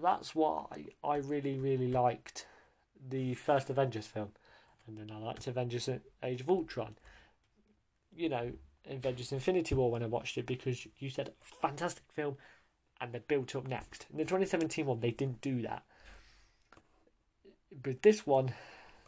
that's 0.02 0.34
what 0.34 0.66
I, 0.72 1.08
I 1.08 1.16
really, 1.18 1.56
really 1.56 1.88
liked 1.88 2.46
the 3.08 3.34
first 3.34 3.70
Avengers 3.70 4.06
film. 4.06 4.30
And 4.86 4.96
then 4.98 5.10
I 5.10 5.18
liked 5.18 5.46
Avengers 5.46 5.88
Age 6.22 6.40
of 6.40 6.50
Ultron. 6.50 6.96
You 8.14 8.28
know, 8.28 8.52
Avengers 8.88 9.32
Infinity 9.32 9.74
War 9.74 9.90
when 9.90 10.02
I 10.02 10.06
watched 10.06 10.38
it 10.38 10.46
because 10.46 10.86
you 10.98 11.10
said 11.10 11.32
fantastic 11.40 12.04
film 12.12 12.36
and 13.00 13.12
they 13.12 13.20
built 13.26 13.54
up 13.56 13.66
next. 13.66 14.06
In 14.10 14.18
the 14.18 14.24
2017 14.24 14.86
one, 14.86 15.00
they 15.00 15.10
didn't 15.10 15.40
do 15.40 15.62
that. 15.62 15.84
But 17.82 18.02
this 18.02 18.26
one, 18.26 18.54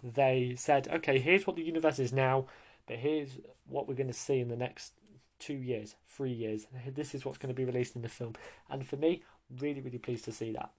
they 0.02 0.54
said, 0.56 0.88
okay, 0.88 1.18
here's 1.18 1.46
what 1.46 1.56
the 1.56 1.62
universe 1.62 1.98
is 1.98 2.12
now, 2.12 2.46
but 2.86 2.96
here's 2.96 3.38
what 3.66 3.88
we're 3.88 3.94
going 3.94 4.08
to 4.08 4.12
see 4.12 4.40
in 4.40 4.48
the 4.48 4.56
next 4.56 4.92
two 5.38 5.54
years, 5.54 5.94
three 6.06 6.32
years. 6.32 6.66
This 6.86 7.14
is 7.14 7.24
what's 7.24 7.38
going 7.38 7.54
to 7.54 7.56
be 7.56 7.64
released 7.64 7.96
in 7.96 8.02
the 8.02 8.08
film. 8.08 8.34
And 8.68 8.86
for 8.86 8.96
me, 8.96 9.22
really, 9.60 9.80
really 9.80 9.98
pleased 9.98 10.24
to 10.26 10.32
see 10.32 10.52
that. 10.52 10.70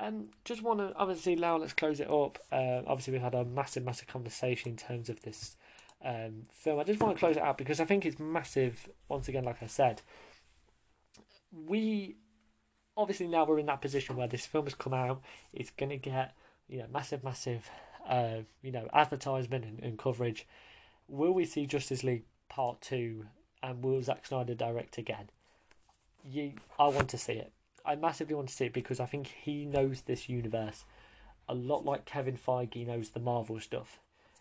Um, 0.00 0.28
just 0.44 0.62
want 0.62 0.78
to 0.78 0.92
obviously 0.96 1.34
now 1.34 1.56
let's 1.56 1.72
close 1.72 1.98
it 1.98 2.10
up. 2.10 2.38
Uh, 2.52 2.82
obviously, 2.86 3.14
we've 3.14 3.22
had 3.22 3.34
a 3.34 3.44
massive, 3.44 3.84
massive 3.84 4.06
conversation 4.06 4.70
in 4.70 4.76
terms 4.76 5.08
of 5.08 5.22
this 5.22 5.56
um, 6.04 6.46
film. 6.52 6.78
I 6.78 6.84
just 6.84 7.00
want 7.00 7.16
to 7.16 7.18
close 7.18 7.36
it 7.36 7.42
out 7.42 7.58
because 7.58 7.80
I 7.80 7.84
think 7.84 8.06
it's 8.06 8.18
massive. 8.18 8.88
Once 9.08 9.28
again, 9.28 9.44
like 9.44 9.62
I 9.62 9.66
said, 9.66 10.02
we 11.52 12.16
obviously 12.96 13.26
now 13.26 13.44
we're 13.44 13.58
in 13.58 13.66
that 13.66 13.80
position 13.80 14.16
where 14.16 14.28
this 14.28 14.46
film 14.46 14.66
has 14.66 14.74
come 14.74 14.94
out. 14.94 15.20
It's 15.52 15.70
going 15.70 15.90
to 15.90 15.96
get 15.96 16.34
you 16.68 16.78
know 16.78 16.86
massive, 16.92 17.24
massive, 17.24 17.68
uh, 18.08 18.42
you 18.62 18.70
know, 18.70 18.88
advertisement 18.92 19.64
and, 19.64 19.80
and 19.82 19.98
coverage. 19.98 20.46
Will 21.08 21.32
we 21.32 21.44
see 21.44 21.66
Justice 21.66 22.04
League 22.04 22.24
Part 22.48 22.80
Two, 22.80 23.26
and 23.64 23.82
will 23.82 24.00
Zack 24.02 24.26
Snyder 24.26 24.54
direct 24.54 24.96
again? 24.96 25.30
You, 26.24 26.52
I 26.78 26.86
want 26.88 27.08
to 27.10 27.18
see 27.18 27.32
it. 27.32 27.52
I 27.88 27.96
massively 27.96 28.34
want 28.34 28.48
to 28.48 28.54
see 28.54 28.66
it 28.66 28.74
because 28.74 29.00
I 29.00 29.06
think 29.06 29.28
he 29.42 29.64
knows 29.64 30.02
this 30.02 30.28
universe 30.28 30.84
a 31.48 31.54
lot 31.54 31.86
like 31.86 32.04
Kevin 32.04 32.36
Feige 32.36 32.86
knows 32.86 33.08
the 33.08 33.20
Marvel 33.20 33.58
stuff. 33.58 33.98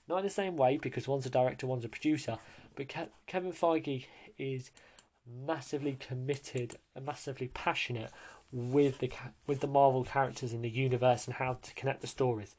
Not 0.09 0.17
in 0.17 0.25
the 0.25 0.29
same 0.29 0.57
way 0.57 0.77
because 0.77 1.07
one's 1.07 1.25
a 1.25 1.29
director, 1.29 1.65
one's 1.65 1.85
a 1.85 1.89
producer, 1.89 2.37
but 2.75 2.89
Ke- 2.89 3.09
Kevin 3.25 3.53
Feige 3.53 4.05
is 4.37 4.71
massively 5.25 5.95
committed 5.97 6.75
and 6.93 7.05
massively 7.05 7.47
passionate 7.47 8.11
with 8.51 8.99
the 8.99 9.11
with 9.45 9.61
the 9.61 9.67
Marvel 9.67 10.03
characters 10.03 10.51
in 10.51 10.61
the 10.61 10.69
universe 10.69 11.25
and 11.25 11.35
how 11.35 11.57
to 11.61 11.73
connect 11.73 12.01
the 12.01 12.07
stories. 12.07 12.55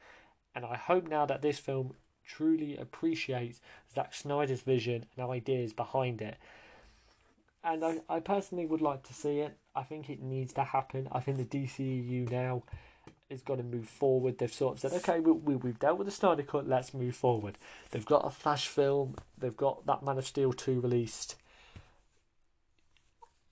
And 0.55 0.65
I 0.65 0.77
hope 0.77 1.07
now 1.07 1.27
that 1.27 1.43
this 1.43 1.59
film 1.59 1.93
truly 2.25 2.77
appreciates 2.77 3.61
Zack 3.95 4.15
Snyder's 4.15 4.63
vision 4.63 5.05
and 5.17 5.31
ideas 5.31 5.75
behind 5.75 6.23
it. 6.23 6.37
And 7.65 7.85
I, 7.85 7.99
I 8.09 8.21
personally 8.21 8.67
would 8.67 8.81
like 8.81 9.03
to 9.05 9.15
see 9.15 9.41
it. 9.41 9.57
I 9.75 9.83
think 9.83 10.09
it 10.09 10.23
needs 10.23 10.53
to 10.55 10.65
happen. 10.65 11.09
I 11.13 11.21
think 11.21 11.39
the 11.39 11.45
DCEU 11.45 12.31
now 12.31 12.63
is 13.29 13.43
going 13.43 13.59
to 13.59 13.65
move 13.65 13.89
forward. 13.89 14.39
They've 14.39 14.53
sort 14.53 14.75
of 14.75 14.81
said, 14.81 14.93
okay, 14.93 15.21
we, 15.21 15.33
we, 15.33 15.57
we've 15.57 15.79
dealt 15.79 15.99
with 15.99 16.07
the 16.07 16.13
Snyder 16.13 16.43
Cut, 16.43 16.69
let's 16.69 16.95
move 16.95 17.15
forward. 17.15 17.59
They've 17.91 18.05
got 18.05 18.25
a 18.25 18.31
Flash 18.31 18.69
film, 18.69 19.17
they've 19.37 19.57
got 19.57 19.85
that 19.87 20.03
Man 20.03 20.19
of 20.19 20.27
Steel 20.27 20.53
2 20.53 20.81
released 20.81 21.37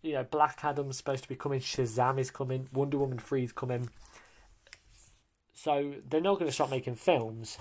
you 0.06 0.12
know, 0.12 0.24
Black 0.24 0.60
Adam's 0.62 0.96
supposed 0.96 1.24
to 1.24 1.28
be 1.28 1.34
coming, 1.34 1.60
Shazam 1.60 2.18
is 2.18 2.30
coming, 2.30 2.68
Wonder 2.72 2.98
Woman 2.98 3.18
3 3.18 3.44
is 3.44 3.52
coming. 3.52 3.90
So 5.52 5.94
they're 6.08 6.20
not 6.20 6.34
going 6.34 6.46
to 6.46 6.54
stop 6.54 6.70
making 6.70 6.94
films, 6.94 7.58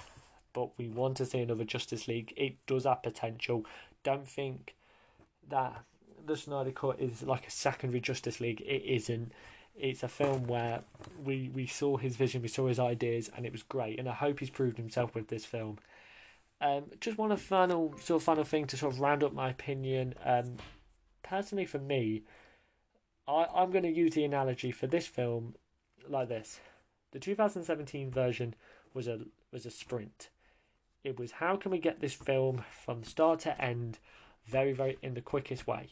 but 0.53 0.77
we 0.77 0.87
want 0.87 1.17
to 1.17 1.25
see 1.25 1.39
another 1.39 1.63
Justice 1.63 2.07
League. 2.07 2.33
It 2.37 2.57
does 2.67 2.83
have 2.85 3.01
potential. 3.01 3.65
Don't 4.03 4.27
think 4.27 4.75
that 5.49 5.83
the 6.25 6.37
Snyder 6.37 6.71
Cut 6.71 6.99
is 6.99 7.23
like 7.23 7.47
a 7.47 7.51
secondary 7.51 8.01
Justice 8.01 8.39
League. 8.39 8.61
It 8.61 8.83
isn't. 8.85 9.31
It's 9.75 10.03
a 10.03 10.07
film 10.07 10.47
where 10.47 10.81
we, 11.23 11.49
we 11.53 11.67
saw 11.67 11.97
his 11.97 12.15
vision, 12.15 12.41
we 12.41 12.47
saw 12.47 12.67
his 12.67 12.79
ideas, 12.79 13.29
and 13.35 13.45
it 13.45 13.51
was 13.51 13.63
great. 13.63 13.99
And 13.99 14.07
I 14.07 14.13
hope 14.13 14.39
he's 14.39 14.49
proved 14.49 14.77
himself 14.77 15.13
with 15.13 15.27
this 15.27 15.45
film. 15.45 15.79
Um, 16.61 16.85
just 17.01 17.17
one 17.17 17.35
final 17.35 17.93
sort 17.99 18.21
of 18.21 18.23
final 18.23 18.45
thing 18.45 18.65
to 18.67 18.77
sort 18.77 18.93
of 18.93 19.01
round 19.01 19.23
up 19.23 19.33
my 19.33 19.49
opinion. 19.49 20.13
Um, 20.23 20.55
personally 21.23 21.65
for 21.65 21.79
me, 21.79 22.23
I, 23.27 23.47
I'm 23.53 23.71
going 23.71 23.83
to 23.83 23.91
use 23.91 24.13
the 24.13 24.23
analogy 24.23 24.71
for 24.71 24.87
this 24.87 25.07
film 25.07 25.55
like 26.07 26.29
this. 26.29 26.59
The 27.11 27.19
2017 27.19 28.11
version 28.11 28.55
was 28.93 29.07
a 29.07 29.19
was 29.51 29.65
a 29.65 29.71
sprint. 29.71 30.29
It 31.03 31.19
was 31.19 31.33
how 31.33 31.57
can 31.57 31.71
we 31.71 31.79
get 31.79 31.99
this 31.99 32.13
film 32.13 32.63
from 32.83 33.03
start 33.03 33.41
to 33.41 33.61
end 33.61 33.99
very, 34.45 34.73
very 34.73 34.97
in 35.01 35.13
the 35.13 35.21
quickest 35.21 35.67
way. 35.67 35.89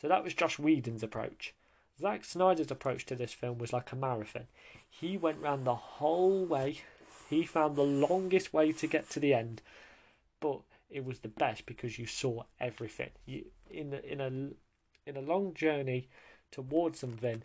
So 0.00 0.08
that 0.08 0.24
was 0.24 0.34
Joss 0.34 0.58
Whedon's 0.58 1.02
approach. 1.02 1.54
Zack 1.98 2.24
Snyder's 2.24 2.70
approach 2.70 3.06
to 3.06 3.14
this 3.14 3.32
film 3.32 3.58
was 3.58 3.72
like 3.72 3.90
a 3.92 3.96
marathon. 3.96 4.46
He 4.88 5.16
went 5.16 5.40
round 5.40 5.66
the 5.66 5.74
whole 5.74 6.44
way 6.44 6.80
He 7.28 7.44
found 7.44 7.76
the 7.76 7.82
longest 7.82 8.52
way 8.52 8.72
to 8.72 8.86
get 8.86 9.10
to 9.10 9.20
the 9.20 9.34
end, 9.34 9.62
but 10.40 10.60
it 10.88 11.04
was 11.04 11.20
the 11.20 11.28
best 11.28 11.66
because 11.66 11.98
you 11.98 12.06
saw 12.06 12.44
everything. 12.60 13.10
You 13.24 13.46
in 13.68 13.92
a, 13.92 13.98
in 13.98 14.20
a 14.20 15.08
in 15.08 15.16
a 15.16 15.20
long 15.20 15.54
journey 15.54 16.08
towards 16.52 17.00
something, 17.00 17.42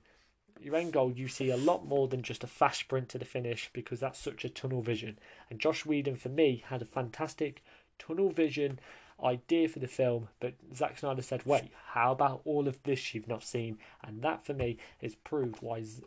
your 0.60 0.76
end 0.76 0.94
goal 0.94 1.12
you 1.12 1.28
see 1.28 1.50
a 1.50 1.58
lot 1.58 1.86
more 1.86 2.08
than 2.08 2.22
just 2.22 2.44
a 2.44 2.48
fast 2.48 2.82
sprint 2.82 3.10
to 3.10 3.18
the 3.18 3.26
finish 3.26 3.70
because 3.74 4.00
that's 4.00 4.20
such 4.20 4.46
a 4.46 4.50
tunnel 4.50 4.82
vision. 4.82 5.18
And 5.50 5.60
Josh 5.60 5.86
Whedon 5.86 6.16
for 6.16 6.30
me 6.30 6.64
had 6.68 6.82
a 6.82 6.86
fantastic 6.86 7.64
tunnel 7.98 8.30
vision 8.30 8.80
idea 9.24 9.68
for 9.68 9.80
the 9.80 9.88
film, 9.88 10.30
but 10.40 10.54
Zack 10.76 10.98
Snyder 10.98 11.22
said, 11.22 11.46
"Wait, 11.46 11.72
how 11.94 12.12
about 12.12 12.42
all 12.46 12.68
of 12.68 12.82
this 12.84 13.14
you've 13.14 13.28
not 13.28 13.44
seen?" 13.44 13.80
And 14.04 14.22
that 14.22 14.46
for 14.46 14.54
me 14.54 14.78
is 15.02 15.16
proved 15.16 15.62
why 15.62 15.82
Z- 15.82 16.04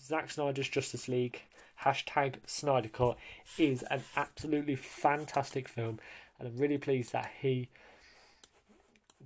Zack 0.00 0.30
Snyder's 0.30 0.68
Justice 0.68 1.08
League 1.08 1.42
hashtag 1.82 2.36
Snyder 2.46 2.88
Cut 2.88 3.16
is 3.58 3.82
an 3.84 4.02
absolutely 4.16 4.76
fantastic 4.76 5.68
film, 5.68 5.98
and 6.38 6.48
I'm 6.48 6.56
really 6.56 6.78
pleased 6.78 7.12
that 7.12 7.30
he 7.40 7.68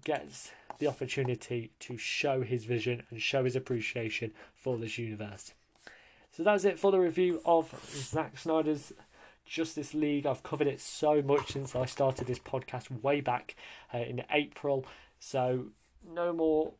gets 0.04 0.52
the 0.78 0.86
opportunity 0.86 1.72
to 1.80 1.96
show 1.96 2.42
his 2.42 2.64
vision 2.64 3.02
and 3.10 3.20
show 3.20 3.44
his 3.44 3.56
appreciation 3.56 4.32
for 4.54 4.78
this 4.78 4.98
universe. 4.98 5.52
So 6.30 6.42
that's 6.42 6.64
it 6.64 6.78
for 6.78 6.92
the 6.92 7.00
review 7.00 7.40
of 7.44 7.74
Zack 7.88 8.38
Snyder's 8.38 8.92
Justice 9.48 9.94
League. 9.94 10.26
I've 10.26 10.42
covered 10.42 10.66
it 10.66 10.80
so 10.80 11.22
much 11.22 11.52
since 11.52 11.74
I 11.74 11.86
started 11.86 12.26
this 12.26 12.38
podcast 12.38 13.02
way 13.02 13.20
back 13.20 13.56
uh, 13.92 13.98
in 13.98 14.22
April. 14.30 14.86
So 15.18 15.66
no 16.06 16.32
more 16.32 16.72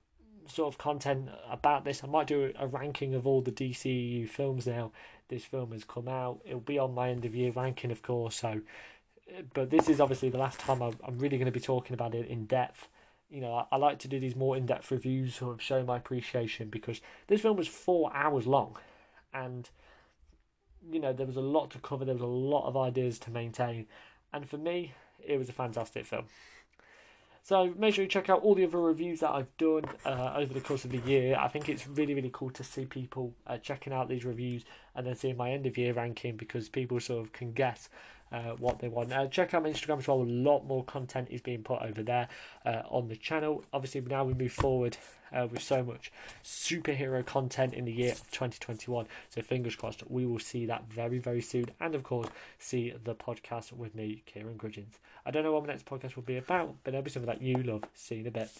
sort 0.46 0.72
of 0.72 0.78
content 0.78 1.28
about 1.50 1.84
this. 1.84 2.02
I 2.04 2.06
might 2.06 2.26
do 2.26 2.52
a 2.58 2.66
ranking 2.66 3.14
of 3.14 3.26
all 3.26 3.42
the 3.42 3.52
DCU 3.52 4.28
films 4.28 4.66
now. 4.66 4.92
This 5.28 5.44
film 5.44 5.72
has 5.72 5.84
come 5.84 6.08
out. 6.08 6.40
It'll 6.44 6.60
be 6.60 6.78
on 6.78 6.94
my 6.94 7.10
end 7.10 7.24
of 7.24 7.34
year 7.34 7.52
ranking, 7.52 7.90
of 7.90 8.02
course. 8.02 8.36
So, 8.36 8.60
but 9.52 9.70
this 9.70 9.88
is 9.88 10.00
obviously 10.00 10.30
the 10.30 10.38
last 10.38 10.58
time 10.58 10.80
I'm 10.82 11.18
really 11.18 11.36
going 11.36 11.46
to 11.46 11.52
be 11.52 11.60
talking 11.60 11.94
about 11.94 12.14
it 12.14 12.26
in 12.28 12.46
depth 12.46 12.88
you 13.30 13.40
know, 13.40 13.54
I, 13.54 13.66
I, 13.72 13.76
like 13.76 13.98
to 14.00 14.08
do 14.08 14.18
these 14.18 14.36
more 14.36 14.56
in 14.56 14.66
depth 14.66 14.90
reviews, 14.90 15.34
sort 15.34 15.54
of 15.54 15.62
show 15.62 15.82
my 15.84 15.98
appreciation 15.98 16.68
because 16.70 17.00
this 17.26 17.42
film 17.42 17.56
was 17.56 17.68
four 17.68 18.10
hours 18.14 18.46
long, 18.46 18.78
and 19.34 19.68
you 20.90 21.00
know 21.00 21.12
there 21.12 21.26
was 21.26 21.36
a 21.36 21.42
lot 21.42 21.70
to 21.72 21.78
cover. 21.78 22.04
There 22.04 22.14
was 22.14 22.22
a 22.22 22.26
lot 22.26 22.66
of 22.66 22.76
ideas 22.76 23.18
to 23.20 23.30
maintain, 23.30 23.86
and 24.32 24.48
for 24.48 24.58
me, 24.58 24.94
it 25.24 25.38
was 25.38 25.48
a 25.48 25.52
fantastic 25.52 26.06
film. 26.06 26.24
So 27.42 27.72
make 27.78 27.94
sure 27.94 28.04
you 28.04 28.10
check 28.10 28.28
out 28.28 28.42
all 28.42 28.54
the 28.54 28.64
other 28.64 28.78
reviews 28.78 29.20
that 29.20 29.30
I've 29.30 29.56
done 29.56 29.84
uh, 30.04 30.34
over 30.36 30.52
the 30.52 30.60
course 30.60 30.84
of 30.84 30.90
the 30.90 30.98
year. 30.98 31.34
I 31.38 31.48
think 31.48 31.68
it's 31.70 31.86
really 31.86 32.14
really 32.14 32.30
cool 32.32 32.50
to 32.50 32.62
see 32.62 32.84
people 32.84 33.32
uh, 33.46 33.56
checking 33.56 33.92
out 33.92 34.08
these 34.08 34.24
reviews 34.24 34.64
and 34.94 35.06
then 35.06 35.16
seeing 35.16 35.36
my 35.36 35.50
end 35.50 35.64
of 35.64 35.78
year 35.78 35.94
ranking 35.94 36.36
because 36.36 36.68
people 36.68 37.00
sort 37.00 37.24
of 37.24 37.32
can 37.32 37.52
guess 37.52 37.88
uh, 38.32 38.52
what 38.58 38.78
they 38.78 38.88
want. 38.88 39.12
Uh, 39.12 39.26
check 39.26 39.54
out 39.54 39.62
my 39.62 39.70
Instagram 39.70 39.98
as 39.98 40.08
well. 40.08 40.22
A 40.22 40.24
lot 40.24 40.66
more 40.66 40.84
content 40.84 41.28
is 41.30 41.40
being 41.40 41.62
put 41.62 41.82
over 41.82 42.02
there 42.02 42.28
uh, 42.64 42.82
on 42.90 43.08
the 43.08 43.16
channel. 43.16 43.64
Obviously, 43.72 44.00
now 44.02 44.24
we 44.24 44.34
move 44.34 44.52
forward 44.52 44.96
uh, 45.32 45.46
with 45.50 45.62
so 45.62 45.82
much 45.82 46.12
superhero 46.44 47.24
content 47.24 47.74
in 47.74 47.84
the 47.84 47.92
year 47.92 48.12
of 48.12 48.30
2021. 48.30 49.06
So 49.30 49.42
fingers 49.42 49.76
crossed, 49.76 50.08
we 50.10 50.26
will 50.26 50.38
see 50.38 50.66
that 50.66 50.84
very, 50.90 51.18
very 51.18 51.42
soon. 51.42 51.66
And 51.80 51.94
of 51.94 52.02
course, 52.02 52.28
see 52.58 52.92
the 53.04 53.14
podcast 53.14 53.72
with 53.72 53.94
me, 53.94 54.22
Kieran 54.26 54.56
Grudgeons. 54.56 54.98
I 55.26 55.30
don't 55.30 55.42
know 55.42 55.52
what 55.52 55.66
my 55.66 55.72
next 55.72 55.86
podcast 55.86 56.16
will 56.16 56.22
be 56.22 56.38
about, 56.38 56.76
but 56.84 56.94
it'll 56.94 57.02
be 57.02 57.10
something 57.10 57.30
that 57.30 57.42
you 57.42 57.62
love. 57.62 57.84
See 57.94 58.20
in 58.20 58.26
a 58.26 58.30
bit. 58.30 58.50